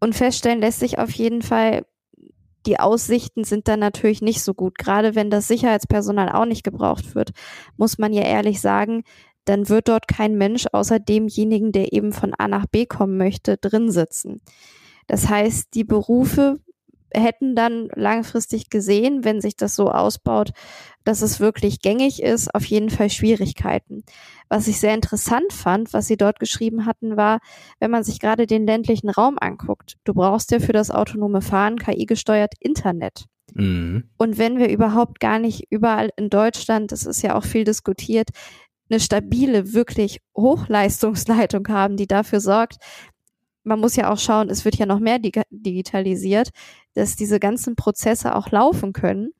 Und 0.00 0.14
feststellen 0.14 0.60
lässt 0.60 0.80
sich 0.80 0.98
auf 0.98 1.10
jeden 1.10 1.42
Fall, 1.42 1.86
die 2.66 2.80
Aussichten 2.80 3.44
sind 3.44 3.68
dann 3.68 3.80
natürlich 3.80 4.22
nicht 4.22 4.42
so 4.42 4.54
gut. 4.54 4.78
Gerade 4.78 5.14
wenn 5.14 5.30
das 5.30 5.48
Sicherheitspersonal 5.48 6.30
auch 6.30 6.46
nicht 6.46 6.64
gebraucht 6.64 7.14
wird, 7.14 7.30
muss 7.76 7.98
man 7.98 8.12
ja 8.12 8.22
ehrlich 8.22 8.60
sagen, 8.60 9.04
dann 9.44 9.68
wird 9.68 9.88
dort 9.88 10.08
kein 10.08 10.36
Mensch 10.36 10.66
außer 10.72 10.98
demjenigen, 10.98 11.72
der 11.72 11.92
eben 11.92 12.12
von 12.12 12.34
A 12.34 12.48
nach 12.48 12.66
B 12.66 12.86
kommen 12.86 13.16
möchte, 13.16 13.56
drin 13.58 13.90
sitzen. 13.90 14.40
Das 15.06 15.28
heißt, 15.28 15.74
die 15.74 15.84
Berufe 15.84 16.60
hätten 17.14 17.54
dann 17.54 17.88
langfristig 17.94 18.70
gesehen, 18.70 19.24
wenn 19.24 19.40
sich 19.40 19.56
das 19.56 19.76
so 19.76 19.90
ausbaut, 19.90 20.50
dass 21.04 21.22
es 21.22 21.40
wirklich 21.40 21.80
gängig 21.80 22.22
ist, 22.22 22.54
auf 22.54 22.64
jeden 22.64 22.90
Fall 22.90 23.10
Schwierigkeiten. 23.10 24.04
Was 24.48 24.68
ich 24.68 24.80
sehr 24.80 24.94
interessant 24.94 25.52
fand, 25.52 25.92
was 25.92 26.06
Sie 26.06 26.16
dort 26.16 26.40
geschrieben 26.40 26.86
hatten, 26.86 27.16
war, 27.16 27.40
wenn 27.78 27.90
man 27.90 28.04
sich 28.04 28.20
gerade 28.20 28.46
den 28.46 28.66
ländlichen 28.66 29.10
Raum 29.10 29.36
anguckt, 29.38 29.96
du 30.04 30.14
brauchst 30.14 30.50
ja 30.50 30.60
für 30.60 30.72
das 30.72 30.90
autonome 30.90 31.42
Fahren 31.42 31.78
KI-gesteuert 31.78 32.54
Internet. 32.58 33.26
Mhm. 33.54 34.04
Und 34.16 34.38
wenn 34.38 34.58
wir 34.58 34.68
überhaupt 34.70 35.20
gar 35.20 35.38
nicht 35.38 35.64
überall 35.70 36.10
in 36.16 36.30
Deutschland, 36.30 36.92
das 36.92 37.06
ist 37.06 37.22
ja 37.22 37.36
auch 37.36 37.44
viel 37.44 37.64
diskutiert, 37.64 38.30
eine 38.90 39.00
stabile, 39.00 39.72
wirklich 39.72 40.20
Hochleistungsleitung 40.36 41.66
haben, 41.68 41.96
die 41.96 42.06
dafür 42.06 42.40
sorgt, 42.40 42.76
man 43.64 43.80
muss 43.80 43.96
ja 43.96 44.12
auch 44.12 44.18
schauen, 44.18 44.50
es 44.50 44.64
wird 44.64 44.76
ja 44.76 44.86
noch 44.86 45.00
mehr 45.00 45.18
digitalisiert, 45.18 46.50
dass 46.94 47.16
diese 47.16 47.40
ganzen 47.40 47.76
Prozesse 47.76 48.34
auch 48.36 48.50
laufen 48.50 48.92
können, 48.92 49.30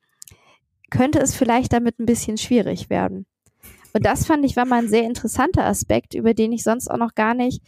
könnte 0.89 1.19
es 1.19 1.35
vielleicht 1.35 1.73
damit 1.73 1.99
ein 1.99 2.05
bisschen 2.05 2.37
schwierig 2.37 2.89
werden. 2.89 3.25
Und 3.93 4.05
das 4.05 4.25
fand 4.25 4.43
ich 4.45 4.57
war 4.57 4.65
mal 4.65 4.79
ein 4.79 4.89
sehr 4.89 5.03
interessanter 5.03 5.65
Aspekt, 5.65 6.15
über 6.15 6.33
den 6.33 6.51
ich 6.51 6.63
sonst 6.63 6.89
auch 6.89 6.97
noch 6.97 7.15
gar 7.15 7.33
nicht 7.33 7.63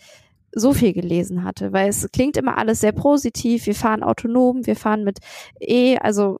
so 0.51 0.73
viel 0.73 0.93
gelesen 0.93 1.43
hatte, 1.43 1.71
weil 1.71 1.89
es 1.89 2.09
klingt 2.11 2.37
immer 2.37 2.57
alles 2.57 2.79
sehr 2.79 2.91
positiv. 2.91 3.65
Wir 3.65 3.75
fahren 3.75 4.03
autonom, 4.03 4.65
wir 4.65 4.75
fahren 4.75 5.03
mit 5.03 5.19
E, 5.59 5.97
also 5.97 6.39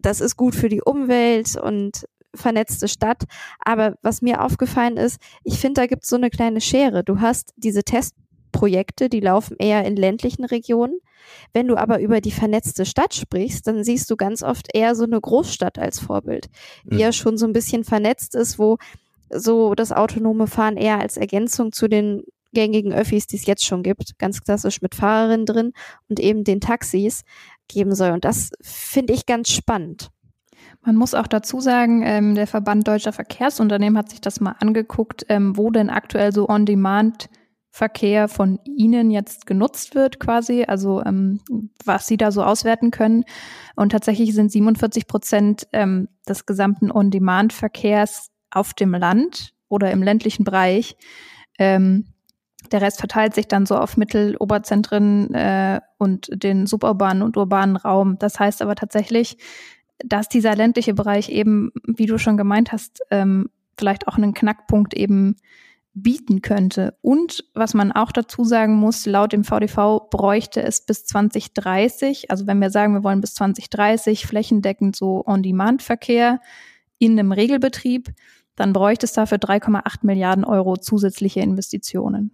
das 0.00 0.20
ist 0.20 0.36
gut 0.36 0.54
für 0.54 0.68
die 0.68 0.82
Umwelt 0.82 1.56
und 1.56 2.06
vernetzte 2.34 2.88
Stadt. 2.88 3.24
Aber 3.60 3.94
was 4.02 4.22
mir 4.22 4.42
aufgefallen 4.42 4.96
ist, 4.96 5.20
ich 5.44 5.58
finde, 5.58 5.80
da 5.82 5.86
gibt 5.86 6.04
es 6.04 6.10
so 6.10 6.16
eine 6.16 6.30
kleine 6.30 6.60
Schere. 6.60 7.04
Du 7.04 7.20
hast 7.20 7.52
diese 7.56 7.84
Testprojekte, 8.48 9.08
die 9.08 9.20
laufen 9.20 9.56
eher 9.58 9.84
in 9.84 9.96
ländlichen 9.96 10.44
Regionen. 10.44 10.98
Wenn 11.52 11.68
du 11.68 11.76
aber 11.76 12.00
über 12.00 12.20
die 12.20 12.30
vernetzte 12.30 12.86
Stadt 12.86 13.14
sprichst, 13.14 13.66
dann 13.66 13.84
siehst 13.84 14.10
du 14.10 14.16
ganz 14.16 14.42
oft 14.42 14.68
eher 14.74 14.94
so 14.94 15.04
eine 15.04 15.20
Großstadt 15.20 15.78
als 15.78 15.98
Vorbild, 15.98 16.48
die 16.84 16.94
mhm. 16.94 17.00
ja 17.00 17.12
schon 17.12 17.36
so 17.36 17.46
ein 17.46 17.52
bisschen 17.52 17.84
vernetzt 17.84 18.34
ist, 18.34 18.58
wo 18.58 18.78
so 19.30 19.74
das 19.74 19.92
autonome 19.92 20.46
Fahren 20.46 20.76
eher 20.76 20.98
als 20.98 21.16
Ergänzung 21.16 21.72
zu 21.72 21.88
den 21.88 22.22
gängigen 22.54 22.94
Öffis, 22.94 23.26
die 23.26 23.36
es 23.36 23.46
jetzt 23.46 23.64
schon 23.64 23.82
gibt, 23.82 24.18
ganz 24.18 24.42
klassisch 24.42 24.80
mit 24.80 24.94
Fahrerinnen 24.94 25.44
drin 25.44 25.72
und 26.08 26.18
eben 26.18 26.44
den 26.44 26.60
Taxis 26.60 27.24
geben 27.68 27.94
soll. 27.94 28.12
Und 28.12 28.24
das 28.24 28.50
finde 28.62 29.12
ich 29.12 29.26
ganz 29.26 29.50
spannend. 29.50 30.10
Man 30.82 30.96
muss 30.96 31.12
auch 31.12 31.26
dazu 31.26 31.60
sagen, 31.60 32.02
ähm, 32.04 32.34
der 32.34 32.46
Verband 32.46 32.88
Deutscher 32.88 33.12
Verkehrsunternehmen 33.12 33.98
hat 33.98 34.10
sich 34.10 34.22
das 34.22 34.40
mal 34.40 34.54
angeguckt, 34.60 35.26
ähm, 35.28 35.56
wo 35.58 35.70
denn 35.70 35.90
aktuell 35.90 36.32
so 36.32 36.46
On-Demand-Verkehr 37.68 38.28
von 38.28 38.58
Ihnen 38.64 39.10
jetzt 39.10 39.46
genutzt 39.46 39.94
wird, 39.94 40.18
quasi, 40.18 40.64
also 40.64 41.02
ähm, 41.04 41.40
was 41.84 42.06
Sie 42.06 42.16
da 42.16 42.30
so 42.30 42.42
auswerten 42.42 42.90
können. 42.90 43.24
Und 43.76 43.92
tatsächlich 43.92 44.34
sind 44.34 44.50
47 44.50 45.06
Prozent 45.06 45.68
ähm, 45.72 46.08
des 46.28 46.46
gesamten 46.46 46.90
On-Demand-Verkehrs 46.90 48.30
auf 48.50 48.74
dem 48.74 48.92
Land 48.92 49.54
oder 49.68 49.90
im 49.90 50.02
ländlichen 50.02 50.44
Bereich. 50.44 50.96
Ähm, 51.58 52.06
der 52.72 52.82
Rest 52.82 52.98
verteilt 52.98 53.34
sich 53.34 53.46
dann 53.46 53.66
so 53.66 53.76
auf 53.76 53.96
Mittel-, 53.96 54.36
Oberzentren 54.36 55.32
äh, 55.34 55.80
und 55.98 56.28
den 56.32 56.66
suburbanen 56.66 57.22
und 57.22 57.36
urbanen 57.36 57.76
Raum. 57.76 58.18
Das 58.18 58.38
heißt 58.40 58.62
aber 58.62 58.74
tatsächlich, 58.74 59.38
dass 60.04 60.28
dieser 60.28 60.54
ländliche 60.54 60.94
Bereich 60.94 61.28
eben, 61.28 61.72
wie 61.86 62.06
du 62.06 62.18
schon 62.18 62.36
gemeint 62.36 62.72
hast, 62.72 63.00
ähm, 63.10 63.50
vielleicht 63.76 64.08
auch 64.08 64.16
einen 64.16 64.34
Knackpunkt 64.34 64.94
eben 64.94 65.36
bieten 66.02 66.42
könnte. 66.42 66.96
Und 67.02 67.44
was 67.54 67.74
man 67.74 67.92
auch 67.92 68.12
dazu 68.12 68.44
sagen 68.44 68.74
muss, 68.74 69.06
laut 69.06 69.32
dem 69.32 69.44
VDV 69.44 70.08
bräuchte 70.10 70.62
es 70.62 70.84
bis 70.84 71.04
2030, 71.06 72.30
also 72.30 72.46
wenn 72.46 72.60
wir 72.60 72.70
sagen, 72.70 72.94
wir 72.94 73.04
wollen 73.04 73.20
bis 73.20 73.34
2030 73.34 74.26
flächendeckend 74.26 74.96
so 74.96 75.24
On-Demand-Verkehr 75.26 76.40
in 76.98 77.18
einem 77.18 77.32
Regelbetrieb, 77.32 78.12
dann 78.56 78.72
bräuchte 78.72 79.06
es 79.06 79.12
dafür 79.12 79.38
3,8 79.38 79.98
Milliarden 80.02 80.44
Euro 80.44 80.76
zusätzliche 80.76 81.40
Investitionen. 81.40 82.32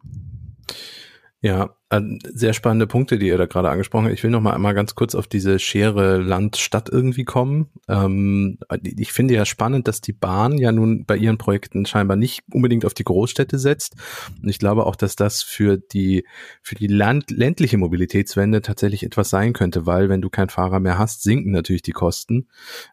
Ja, 1.40 1.76
sehr 1.91 2.55
spannende 2.55 2.87
Punkte, 2.87 3.19
die 3.19 3.29
ihr 3.29 3.38
da 3.38 3.47
gerade 3.47 3.69
angesprochen 3.69 4.07
habt. 4.07 4.14
Ich 4.14 4.23
will 4.25 4.31
noch 4.31 4.41
mal 4.41 4.55
einmal 4.55 4.75
ganz 4.75 4.95
kurz 4.95 5.14
auf 5.14 5.26
diese 5.26 5.59
Schere 5.59 6.18
Land-Stadt 6.18 6.88
irgendwie 6.88 7.25
kommen. 7.25 7.70
Ähm, 7.88 8.59
ich 8.83 9.12
finde 9.12 9.35
ja 9.35 9.44
spannend, 9.44 9.87
dass 9.87 10.01
die 10.01 10.12
Bahn 10.12 10.59
ja 10.59 10.73
nun 10.73 11.05
bei 11.05 11.16
ihren 11.16 11.38
Projekten 11.38 11.87
scheinbar 11.87 12.16
nicht 12.16 12.42
unbedingt 12.53 12.85
auf 12.85 12.94
die 12.94 13.05
Großstädte 13.05 13.59
setzt. 13.59 13.94
Und 14.42 14.49
ich 14.49 14.59
glaube 14.59 14.87
auch, 14.87 14.97
dass 14.97 15.14
das 15.14 15.42
für 15.42 15.77
die, 15.77 16.27
für 16.62 16.75
die 16.75 16.87
Land 16.87 17.31
ländliche 17.31 17.79
Mobilitätswende 17.79 18.62
tatsächlich 18.62 19.05
etwas 19.05 19.31
sein 19.31 19.53
könnte, 19.53 19.87
weil 19.87 20.09
wenn 20.09 20.23
du 20.23 20.31
keinen 20.31 20.49
Fahrer 20.51 20.81
mehr 20.81 20.99
hast, 20.99 21.23
sinken 21.23 21.53
natürlich 21.53 21.83
die 21.83 21.92
Kosten. 21.92 22.49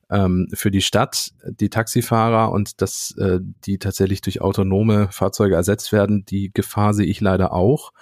Ähm, 0.10 0.48
für 0.54 0.70
die 0.70 0.82
Stadt, 0.82 1.32
die 1.46 1.70
Taxifahrer 1.70 2.52
und 2.52 2.82
dass 2.82 3.16
äh, 3.18 3.40
die 3.66 3.80
tatsächlich 3.80 4.22
durch 4.22 4.42
autonome 4.42 5.08
Fahrzeuge 5.12 5.56
ersetzt 5.56 5.92
werden, 5.92 6.26
die 6.26 6.52
Gefahr 6.54 6.94
sehe 6.94 7.08
ich 7.08 7.22
leider 7.22 7.54
auch. 7.54 7.94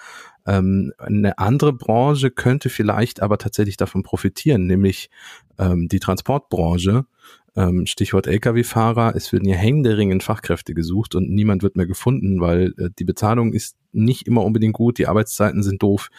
Ähm, 0.46 0.92
eine 0.98 1.38
andere 1.38 1.72
Branche 1.72 2.30
könnte 2.30 2.70
vielleicht 2.70 3.20
aber 3.22 3.38
tatsächlich 3.38 3.76
davon 3.76 4.02
profitieren, 4.02 4.66
nämlich 4.66 5.10
ähm, 5.58 5.88
die 5.88 6.00
Transportbranche. 6.00 7.04
Ähm, 7.56 7.84
Stichwort 7.86 8.28
Lkw-Fahrer. 8.28 9.14
Es 9.16 9.32
werden 9.32 9.48
ja 9.48 9.56
händeringend 9.56 10.22
Fachkräfte 10.22 10.72
gesucht 10.72 11.16
und 11.16 11.30
niemand 11.30 11.62
wird 11.62 11.76
mehr 11.76 11.86
gefunden, 11.86 12.40
weil 12.40 12.74
äh, 12.78 12.90
die 12.96 13.04
Bezahlung 13.04 13.52
ist 13.52 13.76
nicht 13.92 14.28
immer 14.28 14.44
unbedingt 14.44 14.74
gut, 14.74 14.98
die 14.98 15.08
Arbeitszeiten 15.08 15.64
sind 15.64 15.82
doof 15.82 16.10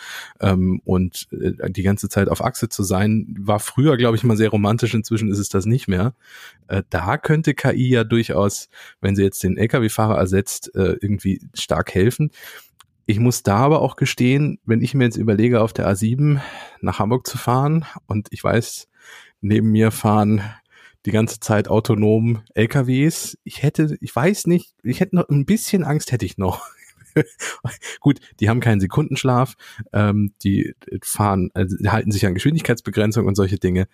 ähm, 0.41 0.81
und 0.83 1.27
äh, 1.31 1.71
die 1.71 1.83
ganze 1.83 2.09
Zeit 2.09 2.27
auf 2.27 2.43
Achse 2.43 2.67
zu 2.67 2.83
sein, 2.83 3.33
war 3.39 3.59
früher, 3.59 3.95
glaube 3.95 4.17
ich, 4.17 4.25
mal 4.25 4.35
sehr 4.35 4.49
romantisch, 4.49 4.93
inzwischen 4.93 5.31
ist 5.31 5.39
es 5.39 5.47
das 5.47 5.65
nicht 5.65 5.87
mehr. 5.87 6.13
Äh, 6.67 6.83
da 6.89 7.17
könnte 7.17 7.53
KI 7.53 7.89
ja 7.89 8.03
durchaus, 8.03 8.67
wenn 8.99 9.15
sie 9.15 9.23
jetzt 9.23 9.41
den 9.43 9.57
Lkw-Fahrer 9.57 10.17
ersetzt, 10.17 10.75
äh, 10.75 10.97
irgendwie 10.99 11.41
stark 11.53 11.93
helfen. 11.93 12.31
Ich 13.05 13.19
muss 13.19 13.43
da 13.43 13.57
aber 13.57 13.81
auch 13.81 13.95
gestehen, 13.95 14.59
wenn 14.65 14.81
ich 14.81 14.93
mir 14.93 15.05
jetzt 15.05 15.17
überlege, 15.17 15.61
auf 15.61 15.73
der 15.73 15.89
A7 15.89 16.39
nach 16.81 16.99
Hamburg 16.99 17.27
zu 17.27 17.37
fahren 17.37 17.85
und 18.07 18.27
ich 18.31 18.43
weiß, 18.43 18.87
neben 19.41 19.71
mir 19.71 19.91
fahren 19.91 20.41
die 21.05 21.11
ganze 21.11 21.39
Zeit 21.39 21.67
autonom 21.67 22.43
LKWs. 22.53 23.37
Ich 23.43 23.63
hätte, 23.63 23.97
ich 24.01 24.15
weiß 24.15 24.47
nicht, 24.47 24.75
ich 24.83 24.99
hätte 24.99 25.15
noch 25.15 25.29
ein 25.29 25.45
bisschen 25.45 25.83
Angst 25.83 26.11
hätte 26.11 26.25
ich 26.25 26.37
noch. 26.37 26.67
Gut, 27.99 28.19
die 28.39 28.49
haben 28.49 28.59
keinen 28.59 28.79
Sekundenschlaf, 28.79 29.55
ähm, 29.91 30.33
die 30.43 30.75
fahren, 31.03 31.49
also 31.53 31.75
halten 31.87 32.11
sich 32.11 32.25
an 32.25 32.33
Geschwindigkeitsbegrenzung 32.33 33.25
und 33.25 33.35
solche 33.35 33.57
Dinge, 33.57 33.87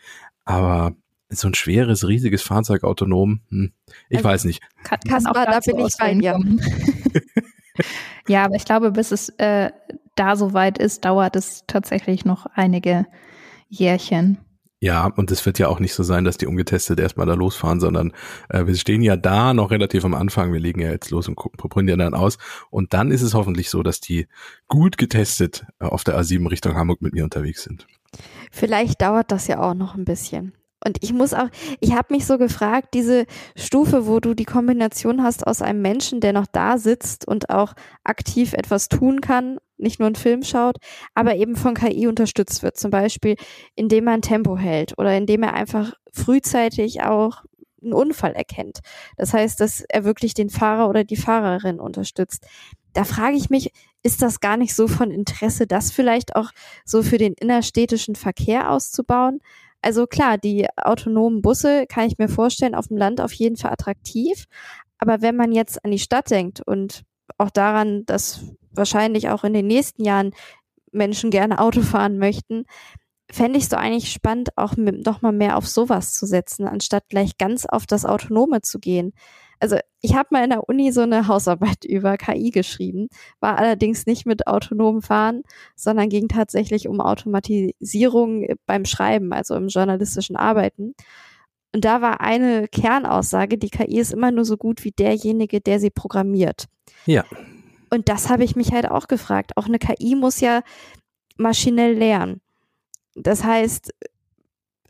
aber 0.45 0.95
so 1.29 1.47
ein 1.47 1.55
schweres, 1.55 2.07
riesiges 2.07 2.41
Fahrzeug 2.41 2.83
autonom, 2.83 3.41
hm, 3.49 3.71
ich 4.09 4.17
also, 4.17 4.29
weiß 4.29 4.45
nicht. 4.45 4.61
Kaspar, 4.83 5.45
da 5.45 5.59
bin 5.59 5.79
ich 5.79 5.93
bei 5.97 6.13
dir. 6.13 6.39
Ja, 8.27 8.45
aber 8.45 8.55
ich 8.55 8.65
glaube, 8.65 8.91
bis 8.91 9.11
es 9.11 9.29
äh, 9.37 9.71
da 10.15 10.35
soweit 10.35 10.77
ist, 10.77 11.05
dauert 11.05 11.35
es 11.35 11.63
tatsächlich 11.67 12.25
noch 12.25 12.45
einige 12.53 13.05
Jährchen. 13.69 14.39
Ja, 14.79 15.07
und 15.07 15.31
es 15.31 15.43
wird 15.45 15.57
ja 15.57 15.69
auch 15.69 15.79
nicht 15.79 15.95
so 15.95 16.03
sein, 16.03 16.23
dass 16.23 16.37
die 16.37 16.45
ungetestet 16.45 16.99
erstmal 16.99 17.25
da 17.25 17.33
losfahren, 17.33 17.79
sondern 17.79 18.13
äh, 18.49 18.67
wir 18.67 18.75
stehen 18.75 19.01
ja 19.01 19.15
da 19.15 19.55
noch 19.55 19.71
relativ 19.71 20.05
am 20.05 20.13
Anfang. 20.13 20.53
Wir 20.53 20.59
legen 20.59 20.81
ja 20.81 20.91
jetzt 20.91 21.09
los 21.09 21.27
und 21.27 21.35
gucken, 21.35 21.57
probieren 21.57 21.87
ja 21.87 21.95
dann 21.95 22.13
aus. 22.13 22.37
Und 22.69 22.93
dann 22.93 23.09
ist 23.09 23.23
es 23.23 23.33
hoffentlich 23.33 23.71
so, 23.71 23.81
dass 23.81 24.01
die 24.01 24.27
gut 24.67 24.99
getestet 24.99 25.65
äh, 25.79 25.85
auf 25.85 26.03
der 26.03 26.19
A7 26.19 26.47
Richtung 26.51 26.75
Hamburg 26.75 27.01
mit 27.01 27.13
mir 27.13 27.23
unterwegs 27.23 27.63
sind. 27.63 27.87
Vielleicht 28.51 29.01
dauert 29.01 29.31
das 29.31 29.47
ja 29.47 29.59
auch 29.59 29.73
noch 29.73 29.95
ein 29.95 30.05
bisschen. 30.05 30.53
Und 30.87 30.99
ich 31.01 31.11
muss 31.11 31.33
auch, 31.33 31.49
ich 31.81 31.91
habe 31.91 32.13
mich 32.13 32.25
so 32.25 32.37
gefragt, 32.37 32.93
diese 32.93 33.25
Stufe, 33.57 34.07
wo 34.07 34.21
du 34.21 34.33
die 34.33 34.45
Kombination 34.45 35.21
hast 35.21 35.45
aus 35.45 35.61
einem 35.61 35.81
Menschen, 35.81 36.21
der 36.21 36.31
noch 36.31 36.45
da 36.49 36.77
sitzt 36.77 37.27
und 37.27 37.49
auch 37.49 37.73
aktiv 38.05 38.53
etwas 38.53 38.87
tun 38.87 39.19
kann, 39.19 39.57
nicht 39.77 39.99
nur 39.99 40.05
einen 40.05 40.15
Film 40.15 40.43
schaut, 40.43 40.77
aber 41.13 41.35
eben 41.35 41.57
von 41.57 41.73
KI 41.73 42.07
unterstützt 42.07 42.63
wird, 42.63 42.77
zum 42.77 42.89
Beispiel 42.89 43.35
indem 43.75 44.07
er 44.07 44.13
ein 44.13 44.21
Tempo 44.21 44.57
hält 44.57 44.97
oder 44.97 45.15
indem 45.17 45.43
er 45.43 45.55
einfach 45.55 45.91
frühzeitig 46.13 47.01
auch 47.01 47.43
einen 47.83 47.91
Unfall 47.91 48.31
erkennt. 48.31 48.79
Das 49.17 49.33
heißt, 49.33 49.59
dass 49.59 49.81
er 49.81 50.05
wirklich 50.05 50.33
den 50.35 50.49
Fahrer 50.49 50.87
oder 50.87 51.03
die 51.03 51.17
Fahrerin 51.17 51.81
unterstützt. 51.81 52.47
Da 52.93 53.03
frage 53.03 53.35
ich 53.35 53.49
mich, 53.49 53.73
ist 54.03 54.21
das 54.21 54.39
gar 54.39 54.55
nicht 54.55 54.73
so 54.73 54.87
von 54.87 55.11
Interesse, 55.11 55.67
das 55.67 55.91
vielleicht 55.91 56.37
auch 56.37 56.51
so 56.85 57.03
für 57.03 57.17
den 57.17 57.33
innerstädtischen 57.33 58.15
Verkehr 58.15 58.71
auszubauen? 58.71 59.41
Also 59.87 60.05
klar, 60.05 60.37
die 60.37 60.67
autonomen 60.75 61.41
Busse 61.41 61.85
kann 61.87 62.07
ich 62.07 62.17
mir 62.17 62.27
vorstellen, 62.27 62.75
auf 62.75 62.89
dem 62.89 62.97
Land 62.97 63.21
auf 63.21 63.31
jeden 63.31 63.55
Fall 63.55 63.71
attraktiv. 63.71 64.43
Aber 64.97 65.21
wenn 65.21 65.37
man 65.37 65.53
jetzt 65.53 65.85
an 65.85 65.91
die 65.91 65.97
Stadt 65.97 66.29
denkt 66.29 66.59
und 66.59 67.03
auch 67.37 67.51
daran, 67.51 68.05
dass 68.05 68.41
wahrscheinlich 68.71 69.29
auch 69.29 69.45
in 69.45 69.53
den 69.53 69.65
nächsten 69.65 70.03
Jahren 70.03 70.31
Menschen 70.91 71.31
gerne 71.31 71.59
Auto 71.59 71.83
fahren 71.83 72.17
möchten, 72.17 72.65
fände 73.31 73.59
ich 73.59 73.63
es 73.63 73.69
so 73.69 73.77
eigentlich 73.77 74.11
spannend, 74.11 74.49
auch 74.57 74.75
mit, 74.75 75.05
noch 75.05 75.21
mal 75.21 75.31
mehr 75.31 75.55
auf 75.55 75.65
sowas 75.69 76.11
zu 76.11 76.25
setzen, 76.25 76.67
anstatt 76.67 77.07
gleich 77.07 77.37
ganz 77.37 77.65
auf 77.65 77.85
das 77.85 78.03
Autonome 78.03 78.59
zu 78.59 78.79
gehen. 78.79 79.13
Also 79.59 79.77
ich 80.01 80.15
habe 80.15 80.29
mal 80.31 80.43
in 80.43 80.51
der 80.51 80.67
Uni 80.67 80.91
so 80.91 81.01
eine 81.01 81.27
Hausarbeit 81.27 81.83
über 81.85 82.17
KI 82.17 82.51
geschrieben, 82.51 83.07
war 83.39 83.57
allerdings 83.57 84.05
nicht 84.05 84.25
mit 84.25 84.47
autonomem 84.47 85.01
Fahren, 85.01 85.43
sondern 85.75 86.09
ging 86.09 86.27
tatsächlich 86.27 86.87
um 86.87 87.01
Automatisierung 87.01 88.47
beim 88.65 88.85
Schreiben, 88.85 89.33
also 89.33 89.55
im 89.55 89.67
journalistischen 89.67 90.35
Arbeiten. 90.35 90.95
Und 91.73 91.85
da 91.85 92.01
war 92.01 92.21
eine 92.21 92.67
Kernaussage, 92.67 93.57
die 93.57 93.69
KI 93.69 93.99
ist 93.99 94.13
immer 94.13 94.31
nur 94.31 94.45
so 94.45 94.57
gut 94.57 94.83
wie 94.83 94.91
derjenige, 94.91 95.61
der 95.61 95.79
sie 95.79 95.89
programmiert. 95.89 96.65
Ja. 97.05 97.25
Und 97.89 98.09
das 98.09 98.29
habe 98.29 98.43
ich 98.43 98.55
mich 98.55 98.71
halt 98.71 98.89
auch 98.89 99.07
gefragt. 99.07 99.51
Auch 99.55 99.65
eine 99.65 99.79
KI 99.79 100.15
muss 100.15 100.39
ja 100.39 100.61
maschinell 101.37 101.93
lernen. 101.93 102.41
Das 103.15 103.43
heißt, 103.43 103.93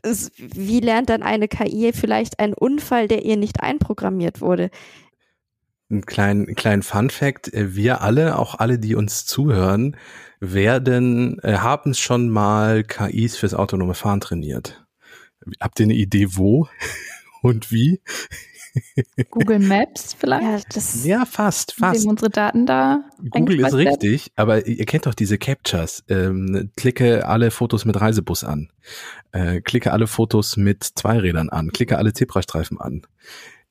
wie 0.02 0.80
lernt 0.80 1.10
dann 1.10 1.22
eine 1.22 1.48
KI 1.48 1.92
vielleicht 1.92 2.38
einen 2.38 2.54
Unfall, 2.54 3.08
der 3.08 3.24
ihr 3.24 3.36
nicht 3.36 3.60
einprogrammiert 3.60 4.40
wurde? 4.40 4.70
Ein 5.90 6.04
kleinen, 6.04 6.54
kleinen 6.54 6.82
Fun 6.82 7.10
Fact. 7.10 7.52
Äh, 7.52 7.74
wir 7.74 8.02
alle, 8.02 8.38
auch 8.38 8.56
alle, 8.56 8.78
die 8.78 8.94
uns 8.94 9.24
zuhören, 9.24 9.96
werden, 10.40 11.38
äh, 11.42 11.58
haben 11.58 11.94
schon 11.94 12.28
mal 12.28 12.84
KIs 12.84 13.36
fürs 13.36 13.54
autonome 13.54 13.94
Fahren 13.94 14.20
trainiert. 14.20 14.84
Habt 15.60 15.80
ihr 15.80 15.84
eine 15.84 15.94
Idee, 15.94 16.36
wo 16.36 16.68
und 17.42 17.72
wie? 17.72 18.00
Google 19.30 19.58
Maps 19.60 20.14
vielleicht? 20.18 20.42
Ja, 20.42 20.60
das 20.74 21.04
Ja, 21.04 21.24
fast, 21.24 21.72
fast. 21.72 21.96
Indem 21.96 22.10
unsere 22.10 22.30
Daten 22.30 22.66
da 22.66 23.04
Google 23.30 23.60
ist 23.60 23.64
eingespeist 23.64 23.76
werden. 23.76 23.88
richtig, 23.88 24.32
aber 24.36 24.66
ihr 24.66 24.86
kennt 24.86 25.06
doch 25.06 25.14
diese 25.14 25.38
Captures. 25.38 26.04
Ähm, 26.08 26.70
klicke 26.76 27.26
alle 27.26 27.50
Fotos 27.50 27.84
mit 27.84 28.00
Reisebus 28.00 28.44
an. 28.44 28.70
Äh, 29.32 29.60
klicke 29.60 29.92
alle 29.92 30.06
Fotos 30.06 30.56
mit 30.56 30.84
Zweirädern 30.84 31.48
an. 31.48 31.70
Klicke 31.72 31.98
alle 31.98 32.12
Zebrastreifen 32.12 32.80
an. 32.80 33.02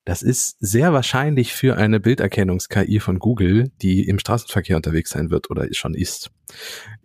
Das 0.08 0.22
ist 0.22 0.56
sehr 0.62 0.94
wahrscheinlich 0.94 1.52
für 1.52 1.76
eine 1.76 2.00
Bilderkennungs-KI 2.00 3.02
von 3.02 3.20
Google, 3.20 3.72
die 3.82 4.08
im 4.08 4.20
Straßenverkehr 4.20 4.78
unterwegs 4.78 5.10
sein 5.10 5.32
wird 5.32 5.50
oder 5.52 5.68
schon 5.74 5.94
ist. 5.96 6.32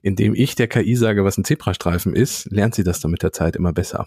Indem 0.02 0.36
ich 0.36 0.54
der 0.54 0.68
KI 0.68 0.94
sage, 0.94 1.24
was 1.24 1.36
ein 1.36 1.44
Zebrastreifen 1.44 2.14
ist, 2.14 2.48
lernt 2.52 2.76
sie 2.76 2.84
das 2.84 3.00
dann 3.00 3.10
mit 3.10 3.24
der 3.24 3.32
Zeit 3.32 3.56
immer 3.56 3.72
besser. 3.72 4.06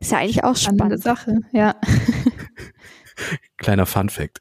ist 0.00 0.12
ja 0.12 0.18
eigentlich 0.18 0.44
auch 0.44 0.56
Spannende 0.56 0.98
spannend. 0.98 1.02
Sache, 1.02 1.40
ja. 1.52 1.74
Kleiner 3.62 3.86
Fun 3.86 4.08
Fact. 4.08 4.40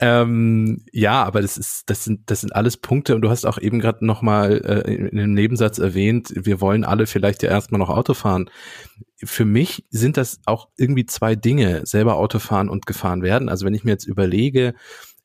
Ähm, 0.00 0.84
ja, 0.92 1.22
aber 1.22 1.40
das 1.40 1.56
ist, 1.56 1.88
das 1.88 2.04
sind, 2.04 2.30
das 2.30 2.42
sind 2.42 2.54
alles 2.54 2.76
Punkte 2.76 3.14
und 3.14 3.22
du 3.22 3.30
hast 3.30 3.46
auch 3.46 3.58
eben 3.58 3.78
gerade 3.78 4.04
noch 4.04 4.20
mal 4.20 4.84
äh, 4.86 4.94
in 4.94 5.18
einem 5.18 5.32
Nebensatz 5.32 5.78
erwähnt, 5.78 6.32
wir 6.34 6.60
wollen 6.60 6.84
alle 6.84 7.06
vielleicht 7.06 7.42
ja 7.42 7.50
erstmal 7.50 7.78
noch 7.78 7.88
Auto 7.88 8.14
fahren. 8.14 8.50
Für 9.24 9.44
mich 9.44 9.84
sind 9.90 10.16
das 10.16 10.40
auch 10.44 10.68
irgendwie 10.76 11.06
zwei 11.06 11.36
Dinge, 11.36 11.86
selber 11.86 12.16
Auto 12.16 12.40
fahren 12.40 12.68
und 12.68 12.84
gefahren 12.84 13.22
werden. 13.22 13.48
Also 13.48 13.64
wenn 13.64 13.74
ich 13.74 13.84
mir 13.84 13.92
jetzt 13.92 14.06
überlege, 14.06 14.74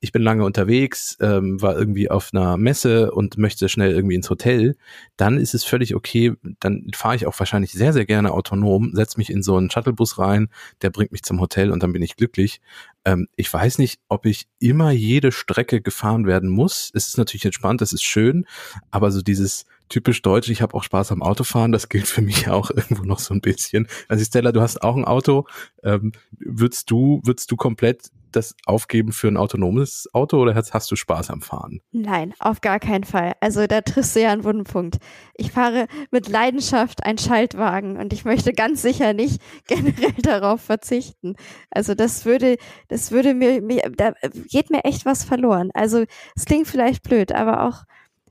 ich 0.03 0.11
bin 0.11 0.21
lange 0.21 0.43
unterwegs, 0.43 1.15
ähm, 1.21 1.61
war 1.61 1.77
irgendwie 1.77 2.11
auf 2.11 2.31
einer 2.33 2.57
Messe 2.57 3.11
und 3.11 3.37
möchte 3.37 3.69
schnell 3.69 3.91
irgendwie 3.93 4.15
ins 4.15 4.29
Hotel, 4.29 4.75
dann 5.15 5.37
ist 5.37 5.53
es 5.53 5.63
völlig 5.63 5.95
okay, 5.95 6.33
dann 6.59 6.87
fahre 6.93 7.15
ich 7.15 7.25
auch 7.25 7.39
wahrscheinlich 7.39 7.71
sehr, 7.71 7.93
sehr 7.93 8.05
gerne 8.05 8.33
autonom, 8.33 8.91
setze 8.93 9.17
mich 9.17 9.29
in 9.29 9.41
so 9.41 9.55
einen 9.55 9.71
Shuttlebus 9.71 10.19
rein, 10.19 10.49
der 10.81 10.89
bringt 10.89 11.13
mich 11.13 11.23
zum 11.23 11.39
Hotel 11.39 11.71
und 11.71 11.83
dann 11.83 11.93
bin 11.93 12.01
ich 12.01 12.17
glücklich. 12.17 12.59
Ähm, 13.05 13.29
ich 13.37 13.51
weiß 13.51 13.77
nicht, 13.77 14.01
ob 14.09 14.25
ich 14.25 14.49
immer 14.59 14.91
jede 14.91 15.31
Strecke 15.31 15.79
gefahren 15.79 16.27
werden 16.27 16.49
muss. 16.49 16.91
Es 16.93 17.07
ist 17.07 17.17
natürlich 17.17 17.45
entspannt, 17.45 17.81
es 17.81 17.93
ist 17.93 18.03
schön, 18.03 18.45
aber 18.91 19.09
so 19.09 19.21
dieses 19.21 19.65
typisch 19.87 20.21
deutsch, 20.21 20.49
ich 20.49 20.61
habe 20.61 20.73
auch 20.73 20.83
Spaß 20.83 21.13
am 21.13 21.21
Autofahren, 21.21 21.71
das 21.71 21.87
gilt 21.87 22.07
für 22.07 22.21
mich 22.21 22.47
auch 22.49 22.71
irgendwo 22.71 23.03
noch 23.03 23.19
so 23.19 23.33
ein 23.33 23.39
bisschen. 23.39 23.87
Also 24.09 24.25
Stella, 24.25 24.51
du 24.51 24.59
hast 24.59 24.81
auch 24.81 24.97
ein 24.97 25.05
Auto. 25.05 25.47
Ähm, 25.81 26.11
würdest 26.31 26.91
du, 26.91 27.21
würdest 27.23 27.49
du 27.49 27.55
komplett 27.55 28.11
das 28.35 28.55
aufgeben 28.65 29.11
für 29.11 29.27
ein 29.27 29.37
autonomes 29.37 30.09
Auto 30.13 30.37
oder 30.41 30.55
hast, 30.55 30.73
hast 30.73 30.91
du 30.91 30.95
Spaß 30.95 31.29
am 31.29 31.41
Fahren? 31.41 31.81
Nein, 31.91 32.33
auf 32.39 32.61
gar 32.61 32.79
keinen 32.79 33.03
Fall. 33.03 33.33
Also 33.39 33.65
da 33.67 33.81
triffst 33.81 34.15
du 34.15 34.21
ja 34.21 34.31
einen 34.31 34.43
wunden 34.43 34.63
Punkt. 34.65 34.97
Ich 35.35 35.51
fahre 35.51 35.87
mit 36.11 36.27
Leidenschaft 36.29 37.03
einen 37.03 37.17
Schaltwagen 37.17 37.97
und 37.97 38.13
ich 38.13 38.25
möchte 38.25 38.53
ganz 38.53 38.81
sicher 38.81 39.13
nicht 39.13 39.41
generell 39.67 40.13
darauf 40.21 40.61
verzichten. 40.61 41.35
Also 41.71 41.95
das 41.95 42.25
würde, 42.25 42.57
das 42.89 43.11
würde 43.11 43.33
mir, 43.33 43.61
mir 43.61 43.91
da 43.95 44.13
geht 44.49 44.69
mir 44.69 44.83
echt 44.85 45.05
was 45.05 45.23
verloren. 45.23 45.69
Also 45.73 46.03
es 46.35 46.45
klingt 46.45 46.67
vielleicht 46.67 47.03
blöd, 47.03 47.31
aber 47.31 47.67
auch 47.67 47.83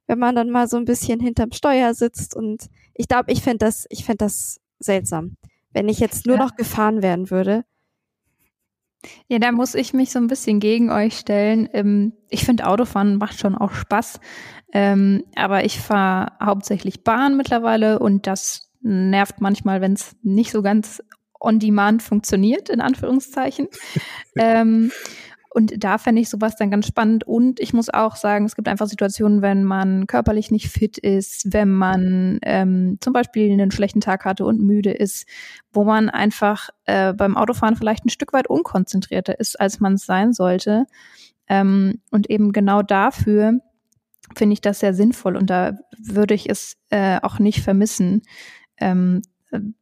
wenn 0.07 0.19
man 0.19 0.35
dann 0.35 0.51
mal 0.51 0.69
so 0.69 0.77
ein 0.77 0.85
bisschen 0.85 1.21
hinterm 1.21 1.53
Steuer 1.53 1.95
sitzt 1.95 2.37
und 2.37 2.67
ich 2.95 3.09
glaube, 3.09 3.33
ich 3.33 3.43
fände 3.43 3.65
das, 3.65 3.87
ich 3.89 4.05
fände 4.05 4.25
das 4.25 4.61
seltsam. 4.79 5.37
Wenn 5.73 5.89
ich 5.89 6.01
jetzt 6.01 6.27
nur 6.27 6.37
Ja. 6.37 6.45
noch 6.45 6.57
gefahren 6.57 7.03
werden 7.03 7.31
würde. 7.31 7.65
Ja, 9.29 9.39
da 9.39 9.53
muss 9.53 9.75
ich 9.75 9.93
mich 9.93 10.11
so 10.11 10.19
ein 10.19 10.29
bisschen 10.29 10.61
gegen 10.61 10.91
euch 10.91 11.19
stellen. 11.19 11.69
Ähm, 11.73 12.13
ich 12.29 12.45
finde, 12.45 12.67
Autofahren 12.67 13.17
macht 13.17 13.39
schon 13.39 13.57
auch 13.57 13.73
Spaß. 13.73 14.21
Ähm, 14.73 15.25
aber 15.35 15.65
ich 15.65 15.81
fahre 15.81 16.33
hauptsächlich 16.43 17.05
Bahn 17.05 17.37
mittlerweile 17.37 17.99
und 17.99 18.27
das 18.27 18.71
nervt 18.81 19.41
manchmal, 19.41 19.81
wenn 19.81 19.93
es 19.93 20.17
nicht 20.23 20.51
so 20.51 20.63
ganz 20.63 21.03
on 21.41 21.59
demand 21.59 22.03
funktioniert, 22.03 22.69
in 22.69 22.81
Anführungszeichen. 22.81 23.69
ähm, 24.37 24.93
und 25.55 25.85
da 25.85 25.99
fände 25.99 26.23
ich 26.23 26.31
sowas 26.31 26.57
dann 26.57 26.71
ganz 26.71 26.87
spannend. 26.87 27.25
Und 27.25 27.61
ich 27.61 27.75
muss 27.75 27.91
auch 27.91 28.17
sagen, 28.17 28.47
es 28.47 28.57
gibt 28.57 28.69
einfach 28.69 28.87
Situationen, 28.87 29.43
wenn 29.43 29.65
man 29.65 30.07
körperlich 30.07 30.51
nicht 30.51 30.69
fit 30.69 30.97
ist, 30.97 31.53
wenn 31.53 31.71
man 31.71 32.39
ähm, 32.43 32.97
zum 33.01 33.13
Beispiel 33.13 33.53
einen 33.53 33.71
schlechten 33.71 34.01
Tag 34.01 34.25
hatte 34.25 34.47
und 34.47 34.61
müde 34.61 34.93
ist, 34.93 35.27
wo 35.71 35.85
man 35.85 36.09
einfach 36.09 36.71
äh, 36.87 37.13
beim 37.13 37.37
Autofahren 37.37 37.77
vielleicht 37.77 38.07
ein 38.07 38.11
Stück 38.11 38.33
weit 38.33 38.47
unkonzentrierter 38.49 39.39
ist, 39.39 39.61
als 39.61 39.79
man 39.79 39.95
es 39.95 40.07
sein 40.07 40.33
sollte. 40.33 40.87
Ähm, 41.49 42.01
und 42.11 42.31
eben 42.31 42.53
genau 42.53 42.81
dafür 42.83 43.61
finde 44.35 44.55
ich 44.55 44.63
das 44.63 44.81
sehr 44.81 44.95
sinnvoll 44.95 45.37
und 45.37 45.51
da 45.51 45.77
würde 45.99 46.33
ich 46.33 46.49
es 46.49 46.79
äh, 46.89 47.21
auch 47.21 47.39
nicht 47.39 47.61
vermissen. 47.61 48.23
Ähm, 48.79 49.21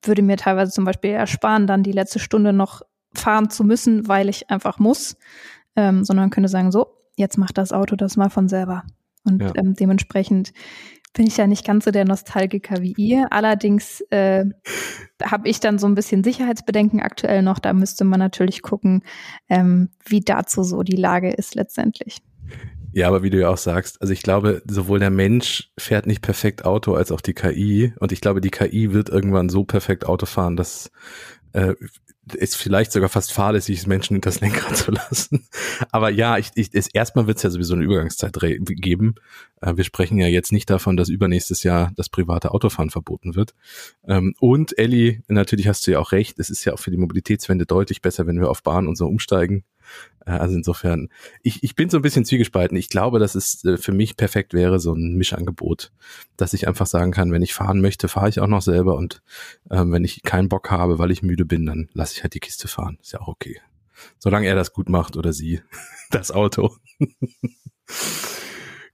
würde 0.02 0.22
mir 0.22 0.36
teilweise 0.36 0.72
zum 0.72 0.84
Beispiel 0.84 1.10
ersparen, 1.10 1.68
dann 1.68 1.84
die 1.84 1.92
letzte 1.92 2.18
Stunde 2.18 2.52
noch 2.52 2.82
fahren 3.14 3.50
zu 3.50 3.64
müssen, 3.64 4.08
weil 4.08 4.28
ich 4.28 4.50
einfach 4.50 4.78
muss, 4.78 5.16
ähm, 5.76 6.04
sondern 6.04 6.30
könnte 6.30 6.48
sagen, 6.48 6.72
so, 6.72 6.86
jetzt 7.16 7.38
macht 7.38 7.58
das 7.58 7.72
Auto 7.72 7.96
das 7.96 8.16
mal 8.16 8.30
von 8.30 8.48
selber. 8.48 8.84
Und 9.24 9.42
Ja. 9.42 9.52
ähm, 9.56 9.74
dementsprechend 9.74 10.52
bin 11.12 11.26
ich 11.26 11.36
ja 11.36 11.46
nicht 11.46 11.66
ganz 11.66 11.84
so 11.84 11.90
der 11.90 12.04
Nostalgiker 12.04 12.80
wie 12.82 12.94
ihr. 12.96 13.26
Allerdings 13.32 14.00
äh, 14.10 14.44
habe 15.22 15.48
ich 15.48 15.58
dann 15.60 15.78
so 15.78 15.86
ein 15.88 15.94
bisschen 15.96 16.22
Sicherheitsbedenken 16.22 17.00
aktuell 17.00 17.42
noch. 17.42 17.58
Da 17.58 17.72
müsste 17.72 18.04
man 18.04 18.20
natürlich 18.20 18.62
gucken, 18.62 19.02
ähm, 19.48 19.88
wie 20.06 20.20
dazu 20.20 20.62
so 20.62 20.82
die 20.82 20.96
Lage 20.96 21.30
ist 21.30 21.54
letztendlich. 21.56 22.18
Ja, 22.92 23.08
aber 23.08 23.22
wie 23.22 23.30
du 23.30 23.38
ja 23.40 23.50
auch 23.50 23.56
sagst, 23.56 24.00
also 24.00 24.12
ich 24.12 24.22
glaube, 24.22 24.62
sowohl 24.68 24.98
der 24.98 25.10
Mensch 25.10 25.72
fährt 25.78 26.06
nicht 26.06 26.22
perfekt 26.22 26.64
Auto 26.64 26.94
als 26.94 27.12
auch 27.12 27.20
die 27.20 27.34
KI. 27.34 27.92
Und 28.00 28.12
ich 28.12 28.20
glaube, 28.20 28.40
die 28.40 28.50
KI 28.50 28.92
wird 28.92 29.08
irgendwann 29.08 29.48
so 29.48 29.64
perfekt 29.64 30.06
Auto 30.06 30.26
fahren, 30.26 30.56
dass 30.56 30.90
äh, 31.52 31.74
es 32.34 32.54
vielleicht 32.54 32.92
sogar 32.92 33.08
fast 33.08 33.32
fahrlässig 33.32 33.78
ist, 33.78 33.86
Menschen 33.86 34.16
in 34.16 34.20
das 34.20 34.40
Lenkrad 34.40 34.76
zu 34.76 34.90
lassen. 34.90 35.46
Aber 35.90 36.10
ja, 36.10 36.38
ich, 36.38 36.50
ich, 36.54 36.70
es, 36.72 36.88
erstmal 36.88 37.26
wird 37.26 37.38
es 37.38 37.42
ja 37.42 37.50
sowieso 37.50 37.74
eine 37.74 37.84
Übergangszeit 37.84 38.36
geben. 38.40 39.14
Äh, 39.60 39.76
wir 39.76 39.84
sprechen 39.84 40.18
ja 40.18 40.26
jetzt 40.26 40.52
nicht 40.52 40.70
davon, 40.70 40.96
dass 40.96 41.08
übernächstes 41.08 41.62
Jahr 41.62 41.92
das 41.96 42.08
private 42.08 42.52
Autofahren 42.52 42.90
verboten 42.90 43.34
wird. 43.34 43.54
Ähm, 44.06 44.34
und 44.40 44.76
Elli, 44.78 45.22
natürlich 45.28 45.68
hast 45.68 45.86
du 45.86 45.92
ja 45.92 45.98
auch 45.98 46.12
recht, 46.12 46.38
es 46.38 46.50
ist 46.50 46.64
ja 46.64 46.72
auch 46.72 46.78
für 46.78 46.90
die 46.90 46.96
Mobilitätswende 46.96 47.66
deutlich 47.66 48.02
besser, 48.02 48.26
wenn 48.26 48.40
wir 48.40 48.50
auf 48.50 48.62
Bahn 48.62 48.88
und 48.88 48.96
so 48.96 49.06
umsteigen. 49.06 49.64
Äh, 50.26 50.32
Also 50.32 50.56
insofern, 50.56 51.08
ich, 51.42 51.62
ich 51.62 51.74
bin 51.74 51.90
so 51.90 51.98
ein 51.98 52.02
bisschen 52.02 52.24
zwiegespalten. 52.24 52.76
Ich 52.76 52.88
glaube, 52.88 53.18
dass 53.18 53.34
es 53.34 53.64
äh, 53.64 53.76
für 53.76 53.92
mich 53.92 54.16
perfekt 54.16 54.54
wäre, 54.54 54.78
so 54.80 54.92
ein 54.92 55.16
Mischangebot, 55.16 55.92
dass 56.36 56.52
ich 56.52 56.68
einfach 56.68 56.86
sagen 56.86 57.12
kann, 57.12 57.32
wenn 57.32 57.42
ich 57.42 57.54
fahren 57.54 57.80
möchte, 57.80 58.08
fahre 58.08 58.28
ich 58.28 58.40
auch 58.40 58.46
noch 58.46 58.62
selber 58.62 58.96
und 58.96 59.22
ähm, 59.70 59.92
wenn 59.92 60.04
ich 60.04 60.22
keinen 60.22 60.48
Bock 60.48 60.70
habe, 60.70 60.98
weil 60.98 61.10
ich 61.10 61.22
müde 61.22 61.44
bin, 61.44 61.66
dann 61.66 61.88
lasse 61.92 62.14
ich 62.14 62.22
halt 62.22 62.34
die 62.34 62.40
Kiste 62.40 62.68
fahren. 62.68 62.98
Ist 63.02 63.12
ja 63.12 63.20
auch 63.20 63.28
okay. 63.28 63.60
Solange 64.18 64.46
er 64.46 64.54
das 64.54 64.72
gut 64.72 64.88
macht 64.88 65.16
oder 65.16 65.32
sie, 65.32 65.60
das 66.10 66.30
Auto. 66.30 66.76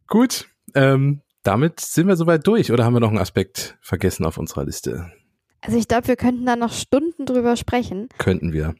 gut, 0.06 0.48
ähm, 0.74 1.20
damit 1.42 1.80
sind 1.80 2.08
wir 2.08 2.16
soweit 2.16 2.46
durch 2.46 2.72
oder 2.72 2.84
haben 2.84 2.94
wir 2.94 3.00
noch 3.00 3.10
einen 3.10 3.18
Aspekt 3.18 3.76
vergessen 3.80 4.24
auf 4.24 4.38
unserer 4.38 4.64
Liste? 4.64 5.12
Also 5.60 5.78
ich 5.78 5.88
glaube, 5.88 6.08
wir 6.08 6.16
könnten 6.16 6.46
da 6.46 6.56
noch 6.56 6.72
Stunden 6.72 7.26
drüber 7.26 7.56
sprechen. 7.56 8.08
Könnten 8.18 8.52
wir. 8.52 8.74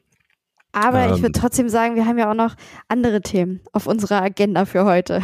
Aber 0.71 1.07
ich 1.07 1.17
Ähm. 1.17 1.21
würde 1.23 1.39
trotzdem 1.39 1.69
sagen, 1.69 1.95
wir 1.95 2.05
haben 2.05 2.17
ja 2.17 2.29
auch 2.29 2.35
noch 2.35 2.55
andere 2.87 3.21
Themen 3.21 3.61
auf 3.71 3.87
unserer 3.87 4.21
Agenda 4.21 4.65
für 4.65 4.85
heute. 4.85 5.21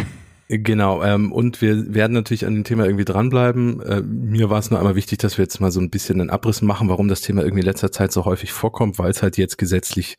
Genau, 0.50 1.02
ähm, 1.04 1.32
und 1.32 1.62
wir 1.62 1.96
werden 1.96 2.12
natürlich 2.12 2.46
an 2.46 2.54
dem 2.54 2.66
Thema 2.66 2.86
irgendwie 2.86 3.06
dranbleiben. 3.06 3.82
Äh, 3.82 4.02
mir 4.02 4.50
war 4.50 4.60
es 4.60 4.70
nur 4.70 4.78
einmal 4.78 4.96
wichtig, 4.96 5.20
dass 5.20 5.38
wir 5.38 5.44
jetzt 5.44 5.62
mal 5.62 5.72
so 5.72 5.80
ein 5.80 5.90
bisschen 5.90 6.20
einen 6.20 6.30
Abriss 6.30 6.62
machen, 6.62 6.90
warum 6.90 7.08
das 7.08 7.22
Thema 7.22 7.44
irgendwie 7.44 7.62
in 7.62 7.66
letzter 7.66 7.94
Zeit 7.94 8.12
so 8.12 8.26
häufig 8.26 8.52
vorkommt, 8.52 9.00
weil 9.00 9.10
es 9.10 9.24
halt 9.24 9.38
jetzt 9.38 9.58
gesetzlich 9.58 10.18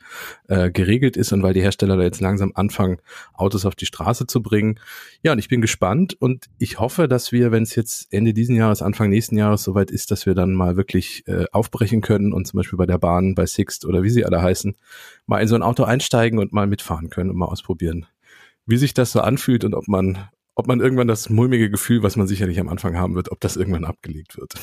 äh, 0.48 0.70
geregelt 0.70 1.18
ist 1.18 1.32
und 1.34 1.42
weil 1.42 1.52
die 1.52 1.60
Hersteller 1.60 1.98
da 1.98 2.02
jetzt 2.02 2.22
langsam 2.22 2.52
anfangen, 2.54 2.98
Autos 3.34 3.66
auf 3.66 3.74
die 3.74 3.84
Straße 3.84 4.26
zu 4.26 4.42
bringen. 4.42 4.80
Ja, 5.22 5.32
und 5.32 5.38
ich 5.38 5.48
bin 5.48 5.60
gespannt 5.60 6.16
und 6.18 6.46
ich 6.58 6.80
hoffe, 6.80 7.06
dass 7.06 7.30
wir, 7.30 7.52
wenn 7.52 7.62
es 7.62 7.74
jetzt 7.74 8.10
Ende 8.10 8.32
diesen 8.32 8.56
Jahres, 8.56 8.80
Anfang 8.80 9.10
nächsten 9.10 9.36
Jahres 9.36 9.62
soweit 9.62 9.90
ist, 9.90 10.10
dass 10.10 10.24
wir 10.24 10.34
dann 10.34 10.54
mal 10.54 10.78
wirklich 10.78 11.24
äh, 11.26 11.44
aufbrechen 11.52 12.00
können 12.00 12.32
und 12.32 12.46
zum 12.46 12.56
Beispiel 12.56 12.78
bei 12.78 12.86
der 12.86 12.98
Bahn, 12.98 13.34
bei 13.34 13.44
Sixt 13.44 13.84
oder 13.84 14.02
wie 14.02 14.10
sie 14.10 14.24
alle 14.24 14.40
heißen, 14.40 14.74
mal 15.26 15.42
in 15.42 15.48
so 15.48 15.54
ein 15.54 15.62
Auto 15.62 15.84
einsteigen 15.84 16.38
und 16.38 16.54
mal 16.54 16.66
mitfahren 16.66 17.10
können 17.10 17.28
und 17.28 17.36
mal 17.36 17.46
ausprobieren 17.46 18.06
wie 18.66 18.76
sich 18.76 18.94
das 18.94 19.12
so 19.12 19.20
anfühlt 19.20 19.64
und 19.64 19.74
ob 19.74 19.88
man, 19.88 20.28
ob 20.54 20.66
man 20.66 20.80
irgendwann 20.80 21.08
das 21.08 21.28
mulmige 21.30 21.70
Gefühl, 21.70 22.02
was 22.02 22.16
man 22.16 22.26
sicherlich 22.26 22.60
am 22.60 22.68
Anfang 22.68 22.96
haben 22.96 23.14
wird, 23.14 23.30
ob 23.30 23.40
das 23.40 23.56
irgendwann 23.56 23.84
abgelegt 23.84 24.36
wird. 24.36 24.54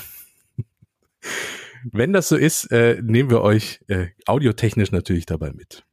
Wenn 1.91 2.13
das 2.13 2.29
so 2.29 2.35
ist, 2.35 2.71
äh, 2.71 3.01
nehmen 3.01 3.29
wir 3.29 3.41
euch 3.41 3.79
äh, 3.87 4.07
audiotechnisch 4.25 4.91
natürlich 4.91 5.25
dabei 5.25 5.51
mit. 5.51 5.83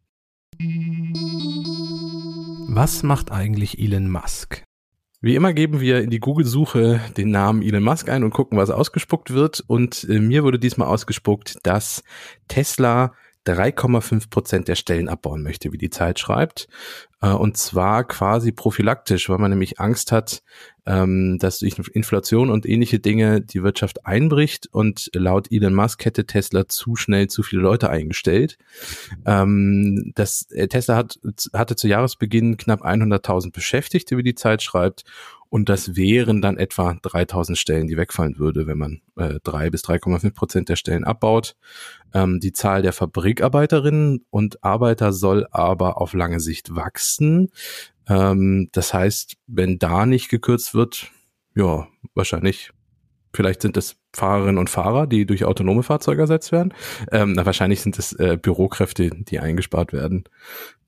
Was 2.68 3.02
macht 3.02 3.30
eigentlich 3.30 3.78
Elon 3.78 4.10
Musk? 4.10 4.64
Wie 5.20 5.34
immer 5.34 5.52
geben 5.52 5.80
wir 5.80 6.00
in 6.00 6.10
die 6.10 6.20
Google-Suche 6.20 7.00
den 7.16 7.30
Namen 7.30 7.62
Elon 7.62 7.82
Musk 7.82 8.08
ein 8.08 8.22
und 8.22 8.30
gucken, 8.30 8.56
was 8.56 8.70
ausgespuckt 8.70 9.32
wird. 9.32 9.64
Und 9.66 10.06
äh, 10.08 10.20
mir 10.20 10.44
wurde 10.44 10.58
diesmal 10.58 10.88
ausgespuckt, 10.88 11.58
dass 11.64 12.04
Tesla 12.46 13.14
3,5 13.48 14.30
Prozent 14.30 14.68
der 14.68 14.74
Stellen 14.74 15.08
abbauen 15.08 15.42
möchte, 15.42 15.72
wie 15.72 15.78
die 15.78 15.90
Zeit 15.90 16.18
schreibt. 16.18 16.68
Äh, 17.20 17.30
und 17.30 17.56
zwar 17.56 18.04
quasi 18.04 18.52
prophylaktisch, 18.52 19.28
weil 19.28 19.38
man 19.38 19.50
nämlich 19.50 19.80
Angst 19.80 20.12
hat, 20.12 20.42
ähm, 20.86 21.38
dass 21.38 21.58
durch 21.58 21.76
Inflation 21.92 22.50
und 22.50 22.66
ähnliche 22.66 22.98
Dinge 22.98 23.40
die 23.40 23.62
Wirtschaft 23.62 24.06
einbricht. 24.06 24.68
Und 24.70 25.10
laut 25.14 25.50
Elon 25.50 25.74
Musk 25.74 26.04
hätte 26.04 26.26
Tesla 26.26 26.68
zu 26.68 26.96
schnell 26.96 27.28
zu 27.28 27.42
viele 27.42 27.62
Leute 27.62 27.90
eingestellt. 27.90 28.58
Ähm, 29.26 30.12
das, 30.14 30.50
äh, 30.50 30.68
Tesla 30.68 30.96
hat, 30.96 31.18
hatte 31.52 31.76
zu 31.76 31.88
Jahresbeginn 31.88 32.56
knapp 32.56 32.84
100.000 32.84 33.52
Beschäftigte, 33.52 34.16
wie 34.16 34.22
die 34.22 34.34
Zeit 34.34 34.62
schreibt. 34.62 35.04
Und 35.50 35.68
das 35.68 35.96
wären 35.96 36.42
dann 36.42 36.58
etwa 36.58 36.94
3000 37.00 37.56
Stellen, 37.56 37.86
die 37.86 37.96
wegfallen 37.96 38.38
würde, 38.38 38.66
wenn 38.66 38.78
man 38.78 39.00
äh, 39.16 39.40
3 39.42 39.70
bis 39.70 39.84
3,5 39.84 40.34
Prozent 40.34 40.68
der 40.68 40.76
Stellen 40.76 41.04
abbaut. 41.04 41.56
Ähm, 42.12 42.40
die 42.40 42.52
Zahl 42.52 42.82
der 42.82 42.92
Fabrikarbeiterinnen 42.92 44.24
und 44.30 44.62
Arbeiter 44.62 45.12
soll 45.12 45.46
aber 45.50 46.00
auf 46.00 46.12
lange 46.12 46.40
Sicht 46.40 46.74
wachsen. 46.74 47.50
Ähm, 48.08 48.68
das 48.72 48.92
heißt, 48.92 49.36
wenn 49.46 49.78
da 49.78 50.06
nicht 50.06 50.28
gekürzt 50.28 50.74
wird, 50.74 51.10
ja, 51.54 51.88
wahrscheinlich, 52.14 52.70
vielleicht 53.32 53.62
sind 53.62 53.76
es 53.76 53.96
Fahrerinnen 54.14 54.58
und 54.58 54.70
Fahrer, 54.70 55.06
die 55.06 55.26
durch 55.26 55.44
autonome 55.44 55.82
Fahrzeuge 55.82 56.22
ersetzt 56.22 56.52
werden. 56.52 56.74
Ähm, 57.12 57.32
na, 57.32 57.46
wahrscheinlich 57.46 57.80
sind 57.80 57.98
es 57.98 58.12
äh, 58.12 58.38
Bürokräfte, 58.40 59.10
die 59.10 59.40
eingespart 59.40 59.92
werden. 59.92 60.24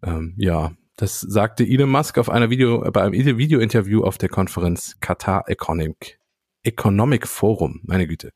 Ähm, 0.02 0.34
ja, 0.36 0.72
das 1.00 1.20
sagte 1.20 1.64
Elon 1.64 1.90
Musk 1.90 2.18
auf 2.18 2.28
einer 2.28 2.50
Video, 2.50 2.80
bei 2.92 3.02
einem 3.02 3.38
Video-Interview 3.38 4.02
auf 4.04 4.18
der 4.18 4.28
Konferenz 4.28 4.96
Qatar 5.00 5.48
Economic, 5.48 6.18
Economic 6.62 7.26
Forum. 7.26 7.80
Meine 7.84 8.06
Güte. 8.06 8.32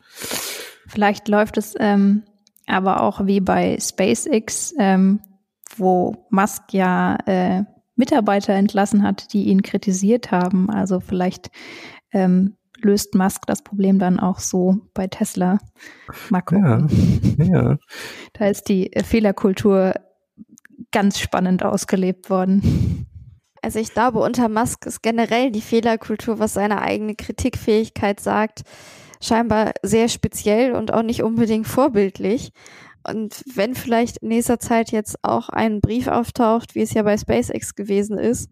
Vielleicht 0.86 1.28
läuft 1.28 1.58
es 1.58 1.74
ähm, 1.78 2.22
aber 2.66 3.02
auch 3.02 3.26
wie 3.26 3.40
bei 3.40 3.78
SpaceX, 3.78 4.74
ähm, 4.78 5.20
wo 5.76 6.26
Musk 6.30 6.72
ja 6.72 7.18
äh, 7.26 7.64
Mitarbeiter 7.96 8.54
entlassen 8.54 9.02
hat, 9.02 9.32
die 9.34 9.44
ihn 9.44 9.62
kritisiert 9.62 10.30
haben. 10.30 10.70
Also 10.70 11.00
vielleicht 11.00 11.50
ähm, 12.12 12.56
löst 12.80 13.14
Musk 13.14 13.46
das 13.46 13.62
Problem 13.62 13.98
dann 13.98 14.18
auch 14.18 14.38
so 14.38 14.78
bei 14.94 15.06
Tesla. 15.06 15.58
Mal 16.30 16.40
gucken. 16.40 17.36
Ja, 17.38 17.44
ja. 17.44 17.78
Da 18.32 18.46
ist 18.46 18.68
die 18.68 18.90
Fehlerkultur 19.04 19.94
ganz 20.94 21.18
spannend 21.18 21.64
ausgelebt 21.64 22.30
worden. 22.30 23.06
Also 23.62 23.80
ich 23.80 23.92
glaube, 23.92 24.20
unter 24.20 24.48
Musk 24.48 24.86
ist 24.86 25.02
generell 25.02 25.50
die 25.50 25.60
Fehlerkultur, 25.60 26.38
was 26.38 26.54
seine 26.54 26.82
eigene 26.82 27.16
Kritikfähigkeit 27.16 28.20
sagt, 28.20 28.62
scheinbar 29.20 29.72
sehr 29.82 30.08
speziell 30.08 30.72
und 30.74 30.92
auch 30.92 31.02
nicht 31.02 31.24
unbedingt 31.24 31.66
vorbildlich. 31.66 32.52
Und 33.06 33.42
wenn 33.54 33.74
vielleicht 33.74 34.18
in 34.18 34.28
nächster 34.28 34.60
Zeit 34.60 34.92
jetzt 34.92 35.16
auch 35.22 35.48
ein 35.48 35.80
Brief 35.80 36.06
auftaucht, 36.06 36.76
wie 36.76 36.82
es 36.82 36.94
ja 36.94 37.02
bei 37.02 37.18
SpaceX 37.18 37.74
gewesen 37.74 38.16
ist, 38.16 38.48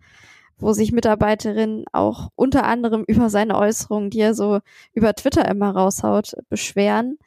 wo 0.59 0.72
sich 0.72 0.90
Mitarbeiterinnen 0.90 1.85
auch 1.92 2.31
unter 2.35 2.64
anderem 2.64 3.05
über 3.07 3.31
seine 3.31 3.57
Äußerungen, 3.57 4.11
die 4.11 4.20
er 4.20 4.35
so 4.35 4.59
über 4.94 5.14
Twitter 5.14 5.48
immer 5.48 5.70
raushaut, 5.70 6.35
beschweren, 6.48 7.18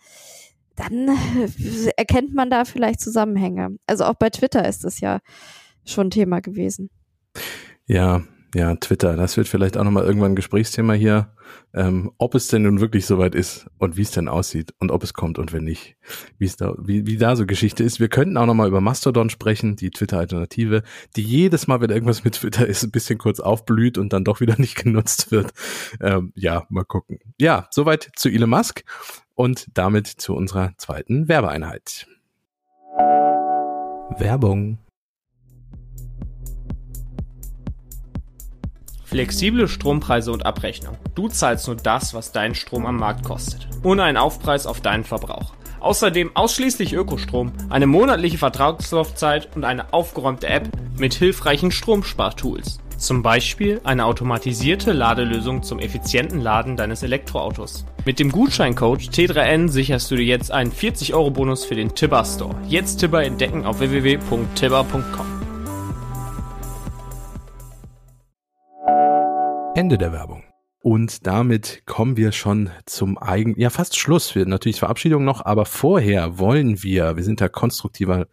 dann 0.76 1.10
äh, 1.10 1.92
erkennt 1.98 2.34
man 2.34 2.50
da 2.50 2.66
vielleicht 2.66 3.00
Zusammenhänge. 3.00 3.78
Also 3.88 4.06
auch 4.06 4.16
bei 4.16 4.30
Twitter 4.30 4.68
ist 4.68 4.86
es 4.86 5.00
ja 5.00 5.20
schon 5.86 6.10
Thema 6.10 6.42
gewesen. 6.42 6.90
Ja, 7.86 8.24
ja, 8.56 8.74
Twitter, 8.76 9.18
das 9.18 9.36
wird 9.36 9.50
vielleicht 9.50 9.76
auch 9.76 9.84
nochmal 9.84 10.06
irgendwann 10.06 10.32
ein 10.32 10.36
Gesprächsthema 10.38 10.94
hier, 10.94 11.34
ähm, 11.74 12.14
ob 12.18 12.36
es 12.36 12.48
denn 12.48 12.62
nun 12.62 12.80
wirklich 12.80 13.06
soweit 13.06 13.36
ist 13.36 13.68
und 13.80 13.98
wie 13.98 14.04
es 14.04 14.12
denn 14.12 14.30
aussieht 14.30 14.74
und 14.80 14.92
ob 14.92 15.04
es 15.04 15.14
kommt 15.14 15.38
und 15.38 15.52
wenn 15.52 15.66
nicht, 15.66 15.98
wie 16.38 16.46
es 16.46 16.56
da, 16.56 16.74
wie, 16.80 17.06
wie 17.06 17.18
da 17.18 17.36
so 17.36 17.46
Geschichte 17.46 17.84
ist. 17.84 18.00
Wir 18.00 18.08
könnten 18.08 18.38
auch 18.38 18.46
nochmal 18.46 18.70
über 18.70 18.80
Mastodon 18.80 19.30
sprechen, 19.30 19.76
die 19.76 19.90
Twitter-Alternative, 19.90 20.84
die 21.18 21.22
jedes 21.22 21.68
Mal, 21.68 21.82
wenn 21.82 21.90
irgendwas 21.90 22.24
mit 22.24 22.36
Twitter 22.36 22.66
ist, 22.66 22.82
ein 22.84 22.92
bisschen 22.92 23.18
kurz 23.18 23.42
aufblüht 23.42 23.98
und 23.98 24.14
dann 24.14 24.24
doch 24.24 24.40
wieder 24.40 24.56
nicht 24.58 24.78
genutzt 24.78 25.32
wird. 25.32 25.52
Ähm, 26.00 26.32
ja, 26.34 26.66
mal 26.70 26.86
gucken. 26.86 27.20
Ja, 27.38 27.68
soweit 27.72 28.10
zu 28.16 28.30
Elon 28.30 28.50
Musk 28.50 28.86
und 29.36 29.68
damit 29.74 30.08
zu 30.08 30.36
unserer 30.36 30.72
zweiten 30.78 31.28
Werbeeinheit. 31.28 32.08
Werbung. 34.18 34.80
Flexible 39.04 39.68
Strompreise 39.68 40.32
und 40.32 40.46
Abrechnung. 40.46 40.98
Du 41.14 41.28
zahlst 41.28 41.68
nur 41.68 41.76
das, 41.76 42.14
was 42.14 42.32
dein 42.32 42.56
Strom 42.56 42.86
am 42.86 42.98
Markt 42.98 43.24
kostet. 43.24 43.68
Ohne 43.84 44.04
einen 44.04 44.18
Aufpreis 44.18 44.66
auf 44.66 44.82
deinen 44.82 45.04
Verbrauch. 45.04 45.54
Außerdem 45.80 46.36
ausschließlich 46.36 46.94
Ökostrom, 46.94 47.54
eine 47.70 47.88
monatliche 47.88 48.38
Vertragslaufzeit 48.38 49.56
und 49.56 49.64
eine 49.64 49.94
aufgeräumte 49.94 50.48
App 50.48 50.68
mit 50.98 51.14
hilfreichen 51.14 51.72
Stromspartools. 51.72 52.80
Zum 53.06 53.22
Beispiel 53.22 53.82
eine 53.84 54.04
automatisierte 54.06 54.92
Ladelösung 54.92 55.62
zum 55.62 55.78
effizienten 55.78 56.42
Laden 56.42 56.76
deines 56.76 57.04
Elektroautos. 57.04 57.86
Mit 58.04 58.18
dem 58.18 58.32
Gutscheincode 58.32 59.02
T3N 59.02 59.70
sicherst 59.70 60.10
du 60.10 60.16
dir 60.16 60.26
jetzt 60.26 60.52
einen 60.52 60.72
40-Euro-Bonus 60.72 61.66
für 61.66 61.76
den 61.76 61.94
Tibber 61.94 62.26
Store. 62.26 62.56
Jetzt 62.68 62.98
Tibber 62.98 63.24
entdecken 63.24 63.64
auf 63.64 63.80
www.tibber.com. 63.80 65.26
Ende 69.76 70.00
der 70.00 70.12
Werbung. 70.12 70.42
Und 70.80 71.28
damit 71.28 71.84
kommen 71.86 72.18
wir 72.18 72.32
schon 72.32 72.72
zum 72.88 73.20
eigenen, 73.20 73.60
ja 73.60 73.70
fast 73.70 74.00
Schluss. 74.00 74.34
Wir 74.34 74.48
natürlich 74.48 74.80
Verabschiedung 74.80 75.24
noch, 75.24 75.46
aber 75.46 75.66
vorher 75.66 76.40
wollen 76.40 76.82
wir, 76.82 77.18
wir 77.18 77.24
sind 77.24 77.40
ja 77.40 77.50
konstruktiver 77.50 78.26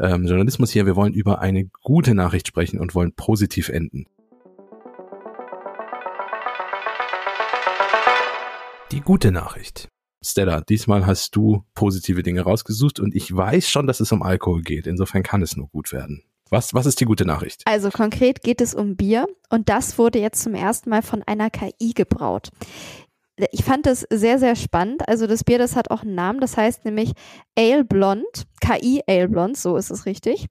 ähm, 0.00 0.26
Journalismus 0.26 0.72
hier, 0.72 0.84
wir 0.84 0.96
wollen 0.96 1.14
über 1.14 1.40
eine 1.40 1.66
gute 1.84 2.16
Nachricht 2.16 2.48
sprechen 2.48 2.80
und 2.80 2.96
wollen 2.96 3.12
positiv 3.12 3.68
enden. 3.68 4.06
Die 8.96 9.02
gute 9.02 9.30
Nachricht. 9.30 9.90
Stella, 10.24 10.62
diesmal 10.62 11.04
hast 11.04 11.36
du 11.36 11.64
positive 11.74 12.22
Dinge 12.22 12.40
rausgesucht 12.40 12.98
und 12.98 13.14
ich 13.14 13.36
weiß 13.36 13.68
schon, 13.68 13.86
dass 13.86 14.00
es 14.00 14.10
um 14.10 14.22
Alkohol 14.22 14.62
geht. 14.62 14.86
Insofern 14.86 15.22
kann 15.22 15.42
es 15.42 15.54
nur 15.54 15.68
gut 15.68 15.92
werden. 15.92 16.22
Was, 16.48 16.72
was 16.72 16.86
ist 16.86 16.98
die 16.98 17.04
gute 17.04 17.26
Nachricht? 17.26 17.60
Also 17.66 17.90
konkret 17.90 18.42
geht 18.42 18.62
es 18.62 18.72
um 18.72 18.96
Bier 18.96 19.26
und 19.50 19.68
das 19.68 19.98
wurde 19.98 20.18
jetzt 20.18 20.42
zum 20.42 20.54
ersten 20.54 20.88
Mal 20.88 21.02
von 21.02 21.22
einer 21.24 21.50
KI 21.50 21.92
gebraut. 21.94 22.48
Ich 23.50 23.64
fand 23.64 23.84
das 23.84 24.06
sehr, 24.08 24.38
sehr 24.38 24.56
spannend. 24.56 25.06
Also 25.06 25.26
das 25.26 25.44
Bier, 25.44 25.58
das 25.58 25.76
hat 25.76 25.90
auch 25.90 26.00
einen 26.00 26.14
Namen, 26.14 26.40
das 26.40 26.56
heißt 26.56 26.86
nämlich 26.86 27.12
Ale 27.54 27.84
Blond, 27.84 28.46
KI 28.62 29.02
Ale 29.06 29.28
Blond, 29.28 29.58
so 29.58 29.76
ist 29.76 29.90
es 29.90 30.06
richtig. 30.06 30.46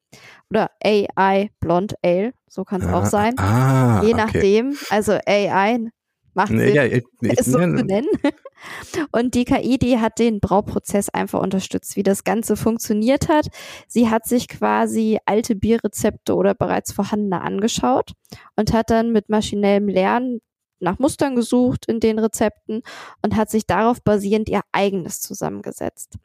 Oder 0.52 0.70
AI 0.84 1.50
Blond 1.62 1.96
Ale, 2.04 2.34
so 2.48 2.64
kann 2.64 2.82
es 2.82 2.88
ah, 2.90 3.00
auch 3.00 3.06
sein. 3.08 3.40
Ah, 3.40 4.04
Je 4.04 4.14
nachdem, 4.14 4.74
okay. 4.74 4.86
also 4.92 5.14
AI 5.26 5.90
macht 6.36 6.50
Sinn, 6.50 6.74
ja, 6.74 6.86
ich, 6.86 7.04
ich, 7.22 7.40
es 7.40 7.46
so 7.46 7.58
zu 7.58 7.68
nennen. 7.68 8.08
Und 9.12 9.36
die 9.36 9.46
KI, 9.46 9.78
die 9.78 10.00
hat 10.00 10.20
den 10.20 10.40
Brauprozess 10.40 11.10
einfach 11.10 11.42
unterstützt, 11.42 11.96
wie 11.96 12.04
das 12.04 12.24
Ganze 12.24 12.56
funktioniert 12.56 13.28
hat. 13.30 13.48
Sie 13.88 14.10
hat 14.10 14.26
sich 14.26 14.48
quasi 14.48 15.20
alte 15.26 15.56
Bierrezepte 15.56 16.36
oder 16.36 16.54
bereits 16.54 16.92
vorhandene 16.92 17.42
angeschaut 17.42 18.14
und 18.56 18.74
hat 18.74 18.90
dann 18.90 19.12
mit 19.12 19.30
maschinellem 19.30 19.88
Lernen 19.88 20.42
nach 20.80 21.00
Mustern 21.00 21.36
gesucht 21.36 21.86
in 21.88 22.00
den 22.00 22.20
Rezepten 22.20 22.82
und 23.22 23.36
hat 23.36 23.50
sich 23.50 23.66
darauf 23.66 24.02
basierend 24.04 24.50
ihr 24.50 24.62
eigenes 24.72 25.22
zusammengesetzt. 25.22 26.18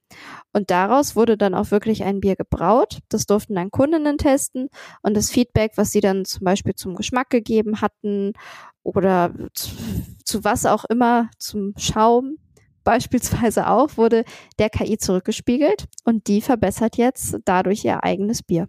Und 0.52 0.70
daraus 0.70 1.16
wurde 1.16 1.36
dann 1.36 1.54
auch 1.54 1.70
wirklich 1.70 2.04
ein 2.04 2.20
Bier 2.20 2.36
gebraut. 2.36 2.98
Das 3.08 3.26
durften 3.26 3.54
dann 3.54 3.70
Kundinnen 3.70 4.18
testen 4.18 4.68
und 5.02 5.16
das 5.16 5.30
Feedback, 5.30 5.72
was 5.76 5.90
sie 5.92 6.00
dann 6.00 6.24
zum 6.24 6.44
Beispiel 6.44 6.74
zum 6.74 6.94
Geschmack 6.94 7.30
gegeben 7.30 7.80
hatten 7.80 8.32
oder 8.82 9.32
zu, 10.24 10.44
was 10.44 10.66
auch 10.66 10.84
immer, 10.86 11.30
zum 11.38 11.74
Schaum 11.76 12.36
beispielsweise 12.84 13.66
auch, 13.68 13.96
wurde 13.96 14.24
der 14.58 14.70
KI 14.70 14.98
zurückgespiegelt 14.98 15.86
und 16.04 16.26
die 16.28 16.40
verbessert 16.40 16.96
jetzt 16.96 17.38
dadurch 17.44 17.84
ihr 17.84 18.04
eigenes 18.04 18.42
Bier. 18.42 18.68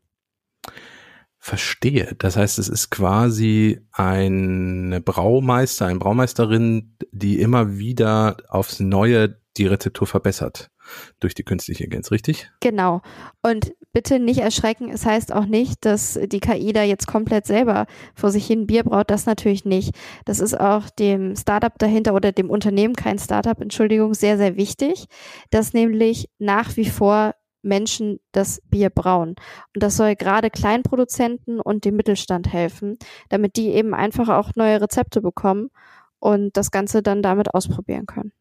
Verstehe. 1.43 2.15
Das 2.19 2.37
heißt, 2.37 2.59
es 2.59 2.69
ist 2.69 2.91
quasi 2.91 3.81
eine 3.91 5.01
Braumeister, 5.01 5.87
eine 5.87 5.97
Braumeisterin, 5.97 6.95
die 7.11 7.39
immer 7.39 7.77
wieder 7.79 8.37
aufs 8.47 8.79
Neue 8.79 9.41
die 9.57 9.65
Rezeptur 9.65 10.05
verbessert 10.05 10.69
durch 11.19 11.33
die 11.33 11.43
künstliche 11.43 11.83
Intelligenz, 11.83 12.11
richtig? 12.11 12.51
Genau. 12.59 13.01
Und 13.41 13.73
bitte 13.93 14.19
nicht 14.19 14.39
erschrecken, 14.39 14.89
es 14.89 15.05
heißt 15.05 15.33
auch 15.33 15.45
nicht, 15.45 15.85
dass 15.85 16.19
die 16.23 16.39
KI 16.39 16.73
da 16.73 16.83
jetzt 16.83 17.07
komplett 17.07 17.45
selber 17.45 17.85
vor 18.15 18.31
sich 18.31 18.47
hin 18.47 18.67
Bier 18.67 18.83
braut, 18.83 19.09
das 19.09 19.25
natürlich 19.25 19.65
nicht. 19.65 19.95
Das 20.25 20.39
ist 20.39 20.59
auch 20.59 20.89
dem 20.89 21.35
Startup 21.35 21.77
dahinter 21.77 22.13
oder 22.13 22.31
dem 22.31 22.49
Unternehmen, 22.49 22.95
kein 22.95 23.19
Startup, 23.19 23.59
Entschuldigung, 23.59 24.13
sehr, 24.13 24.37
sehr 24.37 24.55
wichtig, 24.55 25.05
dass 25.49 25.73
nämlich 25.73 26.29
nach 26.39 26.75
wie 26.77 26.89
vor 26.89 27.33
Menschen 27.63 28.19
das 28.31 28.61
Bier 28.69 28.89
brauen. 28.89 29.35
Und 29.75 29.83
das 29.83 29.97
soll 29.97 30.15
gerade 30.15 30.49
Kleinproduzenten 30.49 31.59
und 31.59 31.85
dem 31.85 31.95
Mittelstand 31.95 32.51
helfen, 32.51 32.97
damit 33.29 33.55
die 33.55 33.69
eben 33.69 33.93
einfach 33.93 34.29
auch 34.29 34.51
neue 34.55 34.81
Rezepte 34.81 35.21
bekommen 35.21 35.69
und 36.19 36.55
das 36.57 36.71
Ganze 36.71 37.03
dann 37.03 37.21
damit 37.21 37.53
ausprobieren 37.53 38.05
können. 38.05 38.31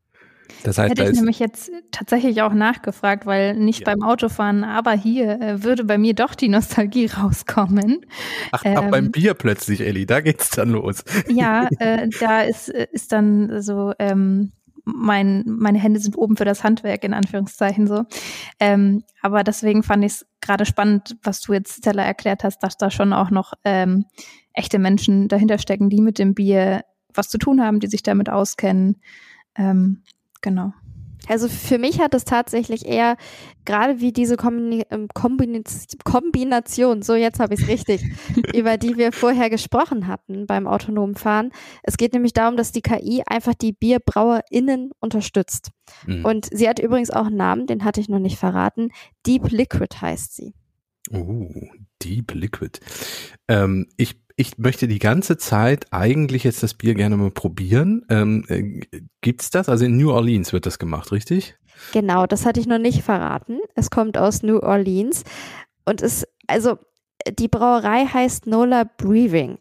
Das 0.63 0.79
heißt, 0.79 0.91
Hätte 0.91 1.11
ich 1.11 1.17
nämlich 1.17 1.39
jetzt 1.39 1.71
tatsächlich 1.91 2.43
auch 2.43 2.53
nachgefragt, 2.53 3.27
weil 3.27 3.57
nicht 3.57 3.81
ja. 3.81 3.85
beim 3.87 4.03
Autofahren, 4.03 4.65
aber 4.65 4.93
hier 4.93 5.41
äh, 5.41 5.63
würde 5.63 5.85
bei 5.85 5.99
mir 5.99 6.15
doch 6.15 6.35
die 6.35 6.49
Nostalgie 6.49 7.07
rauskommen. 7.19 8.07
Ach, 8.53 8.63
ähm, 8.65 8.77
ach 8.79 8.91
beim 8.91 9.11
Bier 9.11 9.35
plötzlich, 9.35 9.81
Elli, 9.81 10.07
da 10.07 10.21
geht's 10.21 10.51
dann 10.51 10.71
los. 10.71 11.05
Ja, 11.29 11.69
äh, 11.79 12.09
da 12.21 12.43
ist, 12.43 12.69
ist 12.69 13.13
dann 13.13 13.63
so 13.63 13.93
ähm, 13.99 14.53
mein, 14.85 15.45
meine 15.47 15.79
Hände 15.79 16.01
sind 16.01 16.17
oben 16.17 16.37
für 16.37 16.45
das 16.45 16.65
Handwerk, 16.65 17.05
in 17.05 17.15
Anführungszeichen 17.15 17.87
so. 17.87 18.05
Ähm, 18.59 19.05
aber 19.23 19.45
deswegen 19.45 19.83
fand 19.83 20.05
ich 20.05 20.13
es 20.13 20.27
gerade 20.41 20.67
spannend, 20.67 21.17
was 21.23 21.41
du 21.41 21.53
jetzt, 21.53 21.79
Stella, 21.79 22.03
erklärt 22.03 22.45
hast, 22.45 22.63
dass 22.63 22.77
da 22.77 22.91
schon 22.91 23.13
auch 23.13 23.31
noch 23.31 23.55
ähm, 23.65 24.07
echte 24.53 24.79
Menschen 24.79 25.29
dahinter 25.29 25.59
stecken, 25.59 25.91
die 25.91 26.01
mit 26.01 26.19
dem 26.19 26.35
Bier 26.35 26.83
was 27.15 27.29
zu 27.29 27.39
tun 27.39 27.63
haben, 27.63 27.81
die 27.81 27.89
sich 27.89 28.03
damit 28.03 28.29
auskennen. 28.29 29.01
Ähm, 29.57 30.03
genau. 30.40 30.72
Also 31.29 31.48
für 31.48 31.79
mich 31.79 32.00
hat 32.00 32.14
es 32.14 32.24
tatsächlich 32.24 32.87
eher, 32.87 33.16
gerade 33.64 34.00
wie 34.00 34.12
diese 34.12 34.37
ähm, 34.90 35.09
Kombination, 36.05 37.03
so 37.03 37.14
jetzt 37.14 37.40
habe 37.40 37.55
ich 37.55 37.61
es 37.61 37.68
richtig, 37.68 38.03
über 38.55 38.79
die 38.79 38.96
wir 38.96 39.12
vorher 39.12 39.50
gesprochen 39.50 40.07
hatten 40.07 40.46
beim 40.46 40.66
autonomen 40.66 41.14
Fahren. 41.14 41.53
Es 41.83 41.96
geht 41.96 42.14
nämlich 42.14 42.33
darum, 42.33 42.57
dass 42.57 42.72
die 42.72 42.83
KI 42.83 43.22
einfach 43.26 43.55
die 43.55 43.72
BierbrauerInnen 43.72 44.90
unterstützt. 44.98 45.70
Mhm. 46.07 46.24
Und 46.24 46.48
sie 46.53 46.68
hat 46.68 46.79
übrigens 46.79 47.11
auch 47.11 47.26
einen 47.26 47.37
Namen, 47.37 47.66
den 47.66 47.85
hatte 47.85 48.00
ich 48.00 48.09
noch 48.09 48.18
nicht 48.18 48.38
verraten. 48.38 48.90
Deep 49.26 49.50
Liquid 49.50 49.96
heißt 50.00 50.35
sie. 50.35 50.55
Oh, 51.12 51.48
Deep 52.03 52.35
Liquid. 52.35 52.81
Ähm, 53.48 53.87
ich 53.96 54.16
ich 54.40 54.57
möchte 54.57 54.88
die 54.88 54.98
ganze 54.98 55.37
Zeit 55.37 55.87
eigentlich 55.90 56.44
jetzt 56.44 56.62
das 56.62 56.72
Bier 56.72 56.94
gerne 56.94 57.18
mal 57.18 57.31
probieren. 57.31 58.07
Ähm, 58.09 58.46
äh, 58.48 58.81
gibt's 59.20 59.50
das? 59.50 59.68
Also 59.68 59.85
in 59.85 59.98
New 59.98 60.11
Orleans 60.11 60.55
wird 60.55 60.64
das 60.64 60.79
gemacht, 60.79 61.12
richtig? 61.12 61.59
Genau, 61.92 62.26
das 62.26 62.46
hatte 62.46 62.59
ich 62.59 62.66
noch 62.66 62.79
nicht 62.79 63.03
verraten. 63.03 63.59
Es 63.74 63.90
kommt 63.90 64.16
aus 64.16 64.42
New 64.42 64.59
Orleans 64.59 65.24
und 65.85 66.00
es, 66.00 66.26
also 66.46 66.79
die 67.38 67.48
Brauerei 67.48 68.07
heißt 68.07 68.46
Nola 68.46 68.85
Brewing 68.96 69.59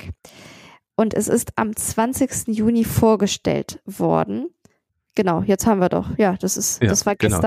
und 0.95 1.13
es 1.13 1.27
ist 1.27 1.51
am 1.57 1.75
20. 1.75 2.47
Juni 2.47 2.85
vorgestellt 2.85 3.81
worden. 3.85 4.47
Genau, 5.15 5.41
jetzt 5.41 5.67
haben 5.67 5.81
wir 5.81 5.89
doch. 5.89 6.17
Ja, 6.17 6.37
das 6.39 6.55
ist, 6.55 6.81
ja, 6.81 6.87
das 6.87 7.05
war 7.05 7.17
genau. 7.17 7.41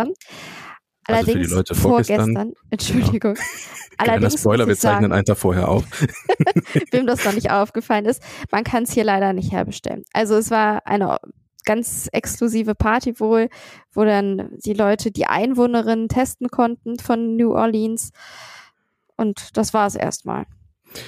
Gestern. 1.07 1.17
Also 1.17 1.31
Allerdings 1.31 1.33
für 1.33 1.49
die 1.49 1.55
Leute 1.55 1.75
vorgestern. 1.75 2.35
vorgestern 2.35 2.53
Entschuldigung. 2.71 3.37
Ja. 4.01 4.09
Allerdings 4.09 4.41
Spoiler, 4.41 4.67
wir 4.67 4.75
zeichnen 4.75 5.03
sagen, 5.03 5.13
einen 5.13 5.25
Tag 5.27 5.37
vorher 5.37 5.69
auf. 5.69 5.85
Wem 6.91 7.07
das 7.07 7.25
noch 7.25 7.35
nicht 7.35 7.51
aufgefallen 7.51 8.07
ist, 8.07 8.23
man 8.51 8.65
kann 8.65 8.85
es 8.85 8.91
hier 8.91 9.05
leider 9.05 9.33
nicht 9.33 9.53
herbestellen. 9.53 10.03
Also 10.13 10.35
es 10.35 10.51
war 10.51 10.87
eine 10.87 11.19
ganz 11.67 12.09
exklusive 12.11 12.75
Party 12.75 13.21
wohl, 13.21 13.49
wo 13.93 14.05
dann 14.05 14.51
die 14.65 14.73
Leute 14.73 15.13
die 15.13 15.27
Einwohnerinnen 15.27 16.09
testen 16.09 16.49
konnten 16.49 16.99
von 16.99 17.37
New 17.37 17.53
Orleans. 17.53 18.11
Und 19.17 19.57
das 19.57 19.75
war 19.75 19.87
es 19.87 19.95
erstmal. 19.95 20.47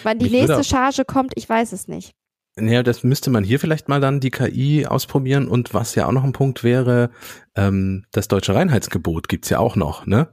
Wann 0.02 0.18
die 0.18 0.26
ich 0.26 0.32
nächste 0.32 0.62
Charge 0.62 1.04
kommt, 1.04 1.32
ich 1.36 1.48
weiß 1.48 1.72
es 1.72 1.88
nicht. 1.88 2.14
Naja, 2.56 2.84
das 2.84 3.02
müsste 3.02 3.30
man 3.30 3.42
hier 3.42 3.58
vielleicht 3.58 3.88
mal 3.88 4.00
dann 4.00 4.20
die 4.20 4.30
KI 4.30 4.86
ausprobieren 4.86 5.48
und 5.48 5.74
was 5.74 5.96
ja 5.96 6.06
auch 6.06 6.12
noch 6.12 6.22
ein 6.22 6.32
Punkt 6.32 6.62
wäre, 6.62 7.10
ähm, 7.56 8.04
das 8.10 8.28
deutsche 8.28 8.54
Reinheitsgebot 8.54 9.28
gibt's 9.28 9.48
ja 9.48 9.58
auch 9.58 9.76
noch, 9.76 10.06
ne? 10.06 10.28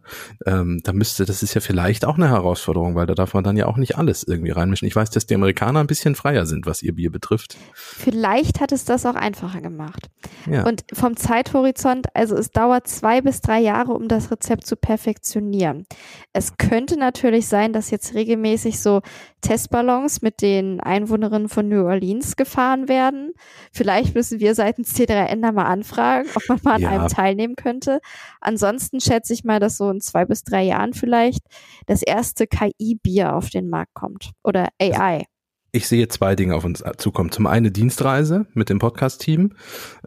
Ähm, 0.46 0.82
da 0.84 0.92
müsste, 0.92 1.26
das 1.26 1.44
ist 1.44 1.54
ja 1.54 1.62
vielleicht 1.62 2.06
auch 2.06 2.16
eine 2.16 2.30
Herausforderung, 2.30 2.96
weil 2.96 3.06
da 3.06 3.14
darf 3.14 3.34
man 3.34 3.44
dann 3.44 3.58
ja 3.58 3.68
auch 3.68 3.78
nicht 3.78 3.98
alles 3.98 4.24
irgendwie 4.24 4.52
reinmischen. 4.52 4.88
Ich 4.88 4.96
weiß, 4.96 5.12
dass 5.12 5.28
die 5.28 5.36
Amerikaner 5.36 5.80
ein 5.82 5.88
bisschen 5.88 6.16
freier 6.16 6.46
sind, 6.46 6.66
was 6.66 6.82
ihr 6.82 6.96
Bier 6.96 7.12
betrifft. 7.12 7.58
Vielleicht 7.74 8.60
hat 8.60 8.72
es 8.72 8.86
das 8.86 9.06
auch 9.06 9.16
einfacher 9.16 9.62
gemacht. 9.62 10.10
Ja. 10.50 10.64
Und 10.66 10.84
vom 10.94 11.16
Zeithorizont, 11.16 12.08
also 12.16 12.36
es 12.36 12.52
dauert 12.52 12.88
zwei 12.88 13.22
bis 13.22 13.42
drei 13.42 13.60
Jahre, 13.60 13.94
um 13.94 14.08
das 14.08 14.32
Rezept 14.32 14.66
zu 14.66 14.76
perfektionieren. 14.76 15.86
Es 16.34 16.58
könnte 16.58 16.98
natürlich 16.98 17.48
sein, 17.48 17.74
dass 17.74 17.92
jetzt 17.92 18.16
regelmäßig 18.16 18.80
so 18.80 19.02
Testballons 19.42 20.22
mit 20.22 20.42
den 20.42 20.80
Einwohnerinnen 20.80 21.50
von 21.50 21.68
New 21.68 21.84
Orleans 21.84 22.36
gefahren 22.36 22.88
werden. 22.88 23.34
Vielleicht 23.72 24.16
müssen 24.16 24.40
wir 24.40 24.56
seitens 24.56 24.96
C3N 24.96 25.42
da 25.42 25.52
mal 25.52 25.66
anfragen, 25.66 26.30
ob 26.36 26.48
man 26.48 26.60
mal 26.64 26.74
an 26.76 26.82
ja. 26.82 26.90
einem 26.90 27.08
teilnehmen 27.12 27.56
könnte. 27.56 28.00
Ansonsten 28.40 29.00
schätze 29.00 29.34
ich 29.34 29.44
mal, 29.44 29.60
dass 29.60 29.78
so 29.78 29.90
in 29.90 30.02
zwei 30.02 30.26
bis 30.26 30.44
drei 30.44 30.64
Jahren 30.64 30.94
vielleicht 30.94 31.42
das 31.86 32.02
erste 32.02 32.48
KI-Bier 32.48 33.36
auf 33.36 33.50
den 33.50 33.70
Markt 33.70 33.94
kommt 33.94 34.32
oder 34.44 34.70
AI 34.82 35.26
ich 35.72 35.88
sehe 35.88 36.08
zwei 36.10 36.36
Dinge 36.36 36.56
auf 36.56 36.66
uns 36.66 36.84
zukommen. 36.98 37.32
Zum 37.32 37.48
einen 37.48 37.72
Dienstreise 37.72 38.46
mit 38.54 38.70
dem 38.70 38.80
Podcast-Team, 38.80 39.54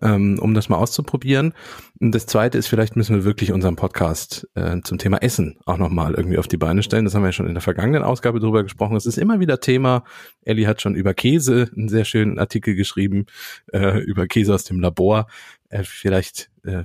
ähm, 0.03 0.39
um 0.41 0.53
das 0.53 0.69
mal 0.69 0.77
auszuprobieren. 0.77 1.55
Und 2.01 2.15
das 2.15 2.27
zweite 2.27 2.59
ist, 2.59 2.67
vielleicht 2.67 2.97
müssen 2.97 3.17
wir 3.17 3.25
wirklich 3.25 3.53
unseren 3.53 3.77
Podcast 3.77 4.47
äh, 4.55 4.81
zum 4.83 4.99
Thema 4.99 5.19
Essen 5.23 5.59
auch 5.65 5.79
nochmal 5.79 6.15
irgendwie 6.15 6.39
auf 6.39 6.49
die 6.49 6.59
Beine 6.59 6.83
stellen. 6.83 7.07
Das 7.07 7.15
haben 7.15 7.23
wir 7.23 7.29
ja 7.29 7.33
schon 7.33 7.47
in 7.47 7.55
der 7.55 7.63
vergangenen 7.63 8.03
Ausgabe 8.03 8.41
drüber 8.41 8.63
gesprochen. 8.63 8.97
Es 8.97 9.07
ist 9.07 9.17
immer 9.17 9.41
wieder 9.41 9.61
Thema. 9.61 10.05
Ellie 10.43 10.67
hat 10.67 10.83
schon 10.83 10.95
über 10.95 11.15
Käse 11.15 11.71
einen 11.75 11.89
sehr 11.89 12.05
schönen 12.05 12.39
Artikel 12.39 12.75
geschrieben, 12.75 13.27
äh, 13.73 13.99
über 14.01 14.27
Käse 14.27 14.55
aus 14.55 14.65
dem 14.65 14.81
Labor. 14.81 15.29
Äh, 15.71 15.85
vielleicht 15.85 16.51
äh, 16.65 16.85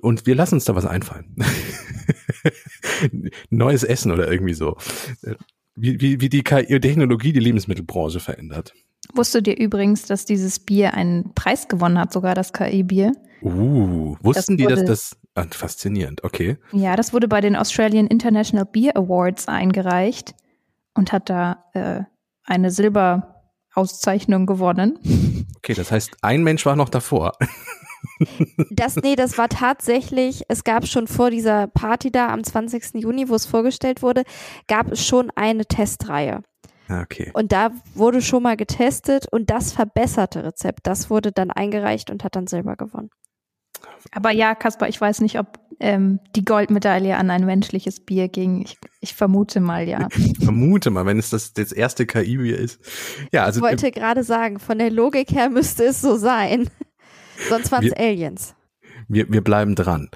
und 0.00 0.26
wir 0.26 0.34
lassen 0.34 0.54
uns 0.54 0.64
da 0.64 0.74
was 0.74 0.86
einfallen. 0.86 1.36
Neues 3.50 3.84
Essen 3.84 4.12
oder 4.12 4.30
irgendwie 4.30 4.54
so 4.54 4.76
wie, 5.80 6.00
wie, 6.00 6.20
wie 6.20 6.28
die 6.28 6.42
KI-Technologie 6.42 7.32
die 7.32 7.40
Lebensmittelbranche 7.40 8.20
verändert. 8.20 8.74
Wusstet 9.14 9.46
ihr 9.46 9.58
übrigens, 9.58 10.06
dass 10.06 10.24
dieses 10.24 10.58
Bier 10.58 10.94
einen 10.94 11.34
Preis 11.34 11.68
gewonnen 11.68 11.98
hat, 11.98 12.12
sogar 12.12 12.34
das 12.34 12.52
KI-Bier? 12.52 13.12
Uh, 13.40 14.16
wussten 14.20 14.56
das 14.56 14.66
die, 14.66 14.66
dass 14.66 14.84
das 14.84 15.16
ah, 15.34 15.46
faszinierend, 15.50 16.24
okay. 16.24 16.56
Ja, 16.72 16.96
das 16.96 17.12
wurde 17.12 17.28
bei 17.28 17.40
den 17.40 17.54
Australian 17.54 18.08
International 18.08 18.66
Beer 18.66 18.96
Awards 18.96 19.46
eingereicht 19.46 20.34
und 20.94 21.12
hat 21.12 21.30
da 21.30 21.64
äh, 21.74 22.02
eine 22.44 22.72
Silberauszeichnung 22.72 24.46
gewonnen. 24.46 24.98
Okay, 25.58 25.74
das 25.74 25.92
heißt, 25.92 26.16
ein 26.22 26.42
Mensch 26.42 26.66
war 26.66 26.74
noch 26.74 26.88
davor. 26.88 27.34
Das, 28.70 28.96
nee, 28.96 29.16
das 29.16 29.38
war 29.38 29.48
tatsächlich, 29.48 30.42
es 30.48 30.64
gab 30.64 30.86
schon 30.86 31.06
vor 31.06 31.30
dieser 31.30 31.66
Party 31.66 32.10
da 32.10 32.28
am 32.28 32.44
20. 32.44 32.94
Juni, 32.94 33.28
wo 33.28 33.34
es 33.34 33.46
vorgestellt 33.46 34.02
wurde, 34.02 34.24
gab 34.66 34.90
es 34.90 35.04
schon 35.04 35.30
eine 35.34 35.66
Testreihe. 35.66 36.42
Ah, 36.88 37.02
okay. 37.02 37.30
Und 37.34 37.52
da 37.52 37.70
wurde 37.94 38.22
schon 38.22 38.42
mal 38.42 38.56
getestet 38.56 39.26
und 39.30 39.50
das 39.50 39.72
verbesserte 39.72 40.44
Rezept, 40.44 40.80
das 40.86 41.10
wurde 41.10 41.32
dann 41.32 41.50
eingereicht 41.50 42.10
und 42.10 42.24
hat 42.24 42.36
dann 42.36 42.46
selber 42.46 42.76
gewonnen. 42.76 43.10
Aber 44.12 44.30
ja, 44.30 44.54
Kaspar, 44.54 44.88
ich 44.88 45.00
weiß 45.00 45.20
nicht, 45.20 45.38
ob 45.38 45.58
ähm, 45.80 46.20
die 46.34 46.44
Goldmedaille 46.44 47.16
an 47.16 47.30
ein 47.30 47.44
menschliches 47.44 48.00
Bier 48.00 48.28
ging. 48.28 48.62
Ich, 48.62 48.76
ich 49.00 49.14
vermute 49.14 49.60
mal, 49.60 49.88
ja. 49.88 50.08
Ich 50.16 50.44
vermute 50.44 50.90
mal, 50.90 51.06
wenn 51.06 51.18
es 51.18 51.30
das, 51.30 51.52
das 51.52 51.72
erste 51.72 52.06
KI-Bier 52.06 52.58
ist. 52.58 52.80
Ja, 53.32 53.44
also, 53.44 53.60
ich 53.60 53.64
wollte 53.64 53.90
gerade 53.90 54.24
sagen, 54.24 54.58
von 54.58 54.78
der 54.78 54.90
Logik 54.90 55.30
her 55.30 55.50
müsste 55.50 55.84
es 55.84 56.00
so 56.00 56.16
sein. 56.16 56.68
Sonst 57.48 57.70
waren 57.72 57.86
es 57.86 57.92
Aliens. 57.92 58.54
Wir, 59.08 59.30
wir 59.30 59.42
bleiben 59.42 59.74
dran. 59.74 60.10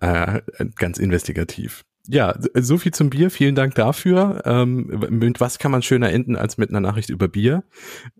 Äh, 0.00 0.40
ganz 0.76 0.98
investigativ. 0.98 1.84
ja, 2.06 2.34
so 2.54 2.76
viel 2.76 2.92
zum 2.92 3.08
Bier. 3.08 3.30
Vielen 3.30 3.54
Dank 3.54 3.74
dafür. 3.74 4.42
Ähm, 4.44 5.06
mit 5.08 5.40
was 5.40 5.58
kann 5.58 5.70
man 5.70 5.80
schöner 5.80 6.12
enden 6.12 6.36
als 6.36 6.58
mit 6.58 6.68
einer 6.68 6.80
Nachricht 6.80 7.08
über 7.08 7.28
Bier? 7.28 7.64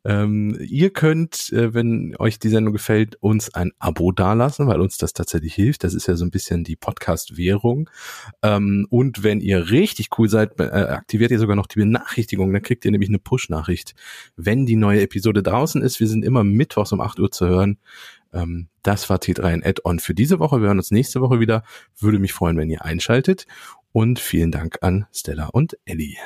Ähm, 0.05 0.57
ihr 0.61 0.91
könnt, 0.91 1.53
äh, 1.53 1.75
wenn 1.75 2.17
euch 2.19 2.39
die 2.39 2.49
Sendung 2.49 2.73
gefällt, 2.73 3.17
uns 3.21 3.53
ein 3.53 3.73
Abo 3.79 4.11
dalassen, 4.13 4.67
weil 4.69 4.81
uns 4.81 4.97
das 4.97 5.13
tatsächlich 5.13 5.55
hilft. 5.55 5.85
Das 5.85 5.93
ist 5.93 6.07
ja 6.07 6.17
so 6.17 6.25
ein 6.25 6.31
bisschen 6.31 6.65
die 6.65 6.77
Podcast-Währung. 6.77 7.91
Ähm, 8.43 8.87
und 8.89 9.23
wenn 9.23 9.43
ihr 9.43 9.71
richtig 9.71 10.09
cool 10.19 10.31
seid, 10.31 10.59
äh, 10.59 10.65
aktiviert 10.65 11.31
ihr 11.31 11.39
sogar 11.39 11.57
noch 11.57 11.67
die 11.67 11.81
Benachrichtigung. 11.81 12.51
Dann 12.55 12.63
kriegt 12.63 12.87
ihr 12.87 12.91
nämlich 12.91 13.11
eine 13.11 13.19
Push-Nachricht, 13.19 13.95
wenn 14.37 14.65
die 14.65 14.77
neue 14.77 15.03
Episode 15.03 15.43
draußen 15.43 15.83
ist. 15.83 16.01
Wir 16.01 16.09
sind 16.09 16.25
immer 16.25 16.43
mittwochs 16.43 16.93
um 16.93 17.03
8 17.03 17.21
Uhr 17.21 17.31
zu 17.31 17.47
hören. 17.47 17.79
Ähm, 18.35 18.69
das 18.83 19.09
war 19.09 19.19
T3 19.19 19.45
ein 19.45 19.65
Add-on 19.65 19.99
für 19.99 20.15
diese 20.15 20.39
Woche. 20.39 20.61
Wir 20.61 20.67
hören 20.67 20.79
uns 20.79 20.91
nächste 20.91 21.21
Woche 21.21 21.41
wieder. 21.41 21.63
Würde 21.99 22.19
mich 22.19 22.33
freuen, 22.33 22.59
wenn 22.59 22.71
ihr 22.71 22.85
einschaltet. 22.85 23.47
Und 23.93 24.19
vielen 24.19 24.51
Dank 24.51 24.79
an 24.83 25.07
Stella 25.13 25.47
und 25.47 25.79
Ellie. 25.85 26.19